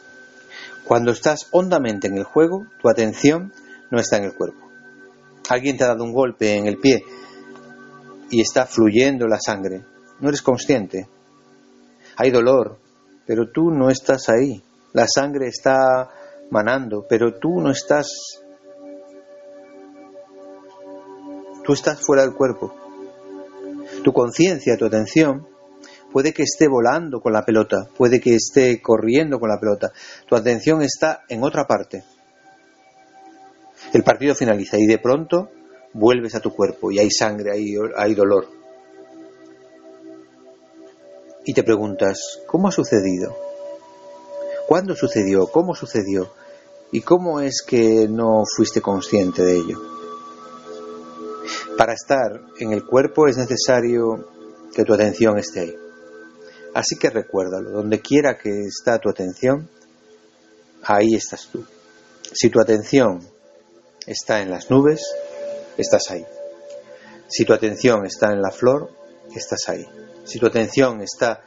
Cuando 0.85 1.11
estás 1.11 1.47
hondamente 1.51 2.07
en 2.07 2.17
el 2.17 2.23
juego, 2.23 2.65
tu 2.81 2.89
atención 2.89 3.51
no 3.91 3.99
está 3.99 4.15
en 4.15 4.23
el 4.23 4.35
cuerpo. 4.35 4.68
Alguien 5.50 5.78
te 5.78 5.84
ha 5.84 5.88
dado 5.88 6.04
un 6.04 6.14
golpe 6.14 6.56
en 6.56 6.68
el 6.68 6.78
pie 6.78 7.04
y 8.30 8.41
está 8.41 8.66
fluyendo 8.66 9.28
la 9.28 9.39
sangre. 9.39 9.84
No 10.20 10.30
eres 10.30 10.41
consciente. 10.41 11.08
Hay 12.18 12.32
dolor, 12.32 12.78
pero 13.26 13.50
tú 13.52 13.72
no 13.72 13.89
estás 13.89 14.30
ahí. 14.30 14.62
La 14.93 15.08
sangre 15.08 15.47
está 15.47 16.10
manando, 16.52 17.06
pero 17.08 17.34
tú 17.39 17.60
no 17.62 17.72
estás... 17.72 18.08
Tú 21.64 21.74
estás 21.74 22.00
fuera 22.02 22.24
del 22.24 22.34
cuerpo. 22.34 22.74
Tu 24.04 24.12
conciencia, 24.12 24.78
tu 24.78 24.86
atención, 24.86 25.47
puede 26.12 26.34
que 26.34 26.43
esté 26.43 26.68
volando 26.68 27.22
con 27.22 27.34
la 27.34 27.43
pelota, 27.43 27.88
puede 27.95 28.20
que 28.20 28.36
esté 28.36 28.82
corriendo 28.82 29.39
con 29.39 29.50
la 29.50 29.60
pelota. 29.60 29.91
Tu 30.28 30.36
atención 30.36 30.82
está 30.82 31.24
en 31.28 31.43
otra 31.43 31.66
parte. 31.66 32.04
El 33.93 34.03
partido 34.03 34.35
finaliza 34.35 34.77
y 34.77 34.85
de 34.85 34.99
pronto 34.99 35.49
vuelves 35.93 36.35
a 36.35 36.39
tu 36.39 36.53
cuerpo 36.53 36.91
y 36.91 36.99
hay 36.99 37.09
sangre, 37.09 37.51
hay, 37.51 37.75
hay 37.95 38.13
dolor. 38.13 38.47
Y 41.45 41.53
te 41.53 41.63
preguntas, 41.63 42.41
¿cómo 42.45 42.67
ha 42.67 42.71
sucedido? 42.71 43.35
¿Cuándo 44.67 44.95
sucedió? 44.95 45.47
¿Cómo 45.47 45.73
sucedió? 45.73 46.31
¿Y 46.91 47.01
cómo 47.01 47.39
es 47.39 47.63
que 47.65 48.07
no 48.07 48.43
fuiste 48.45 48.81
consciente 48.81 49.43
de 49.43 49.57
ello? 49.57 49.81
Para 51.75 51.93
estar 51.93 52.41
en 52.59 52.73
el 52.73 52.85
cuerpo 52.85 53.27
es 53.27 53.37
necesario 53.37 54.29
que 54.75 54.83
tu 54.83 54.93
atención 54.93 55.39
esté 55.39 55.61
ahí. 55.61 55.75
Así 56.75 56.97
que 56.99 57.09
recuérdalo, 57.09 57.71
donde 57.71 57.99
quiera 57.99 58.37
que 58.37 58.49
está 58.67 58.99
tu 58.99 59.09
atención, 59.09 59.67
ahí 60.83 61.15
estás 61.15 61.49
tú. 61.51 61.63
Si 62.31 62.49
tu 62.49 62.59
atención 62.59 63.21
está 64.10 64.41
en 64.41 64.49
las 64.49 64.72
nubes, 64.72 65.01
estás 65.78 66.10
ahí. 66.10 66.26
Si 67.28 67.45
tu 67.45 67.53
atención 67.53 68.07
está 68.07 68.34
en 68.34 68.41
la 68.41 68.49
flor, 68.49 68.91
estás 69.36 69.70
ahí. 69.70 69.86
Si 70.26 70.39
tu 70.39 70.47
atención 70.47 71.01
está 71.01 71.43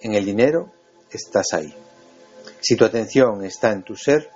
en 0.00 0.14
el 0.14 0.24
dinero, 0.24 0.72
estás 1.08 1.46
ahí. 1.52 1.72
Si 2.60 2.74
tu 2.74 2.84
atención 2.84 3.44
está 3.44 3.70
en 3.70 3.84
tu 3.84 3.94
ser, 3.94 4.28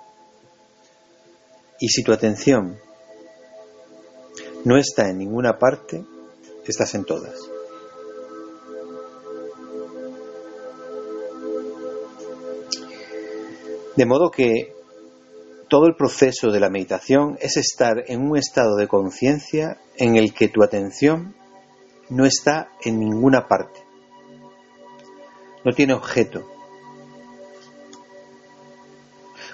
y 1.77 1.89
si 1.89 2.01
tu 2.01 2.13
atención 2.13 2.79
no 4.63 4.77
está 4.77 5.09
en 5.09 5.17
ninguna 5.17 5.59
parte, 5.59 6.05
estás 6.65 6.95
en 6.95 7.03
todas. 7.03 7.37
De 13.97 14.05
modo 14.05 14.31
que 14.31 14.74
todo 15.75 15.87
el 15.87 15.95
proceso 15.97 16.51
de 16.51 16.61
la 16.61 16.69
meditación 16.69 17.37
es 17.41 17.57
estar 17.57 18.05
en 18.07 18.21
un 18.21 18.37
estado 18.37 18.77
de 18.77 18.87
conciencia 18.87 19.77
en 19.97 20.15
el 20.15 20.33
que 20.33 20.47
tu 20.47 20.63
atención 20.63 21.35
no 22.07 22.25
está 22.25 22.69
en 22.85 22.97
ninguna 22.97 23.49
parte, 23.49 23.81
no 25.65 25.73
tiene 25.73 25.91
objeto. 25.91 26.49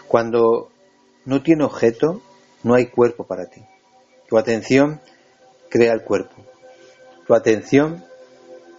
Cuando 0.07 0.69
no 1.26 1.41
tiene 1.41 1.63
objeto, 1.63 2.22
no 2.61 2.76
hay 2.76 2.91
cuerpo 2.91 3.24
para 3.24 3.47
ti. 3.47 3.63
Tu 4.30 4.38
atención 4.38 5.01
crea 5.69 5.91
el 5.93 6.03
cuerpo. 6.03 6.36
Tu 7.26 7.34
atención 7.34 8.05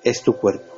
es 0.05 0.23
tu 0.23 0.37
cuerpo. 0.37 0.73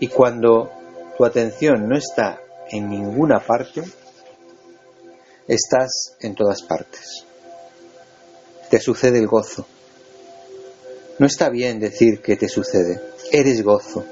Y 0.00 0.08
cuando 0.08 0.70
tu 1.18 1.26
atención 1.26 1.86
no 1.86 1.98
está 1.98 2.40
en 2.70 2.88
ninguna 2.88 3.40
parte, 3.40 3.82
Estás 5.48 6.16
en 6.20 6.34
todas 6.34 6.62
partes. 6.62 7.24
Te 8.70 8.80
sucede 8.80 9.18
el 9.18 9.28
gozo. 9.28 9.66
No 11.18 11.26
está 11.26 11.48
bien 11.48 11.78
decir 11.78 12.20
que 12.20 12.36
te 12.36 12.48
sucede. 12.48 13.00
Eres 13.30 13.62
gozo. 13.62 14.04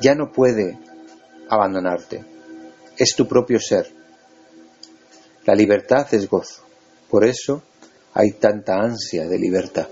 Ya 0.00 0.14
no 0.14 0.32
puede 0.32 0.78
abandonarte. 1.48 2.24
Es 2.96 3.14
tu 3.16 3.26
propio 3.26 3.58
ser. 3.58 3.90
La 5.46 5.54
libertad 5.54 6.06
es 6.12 6.28
gozo. 6.28 6.62
Por 7.08 7.24
eso 7.24 7.62
hay 8.12 8.32
tanta 8.32 8.76
ansia 8.76 9.26
de 9.26 9.38
libertad. 9.38 9.88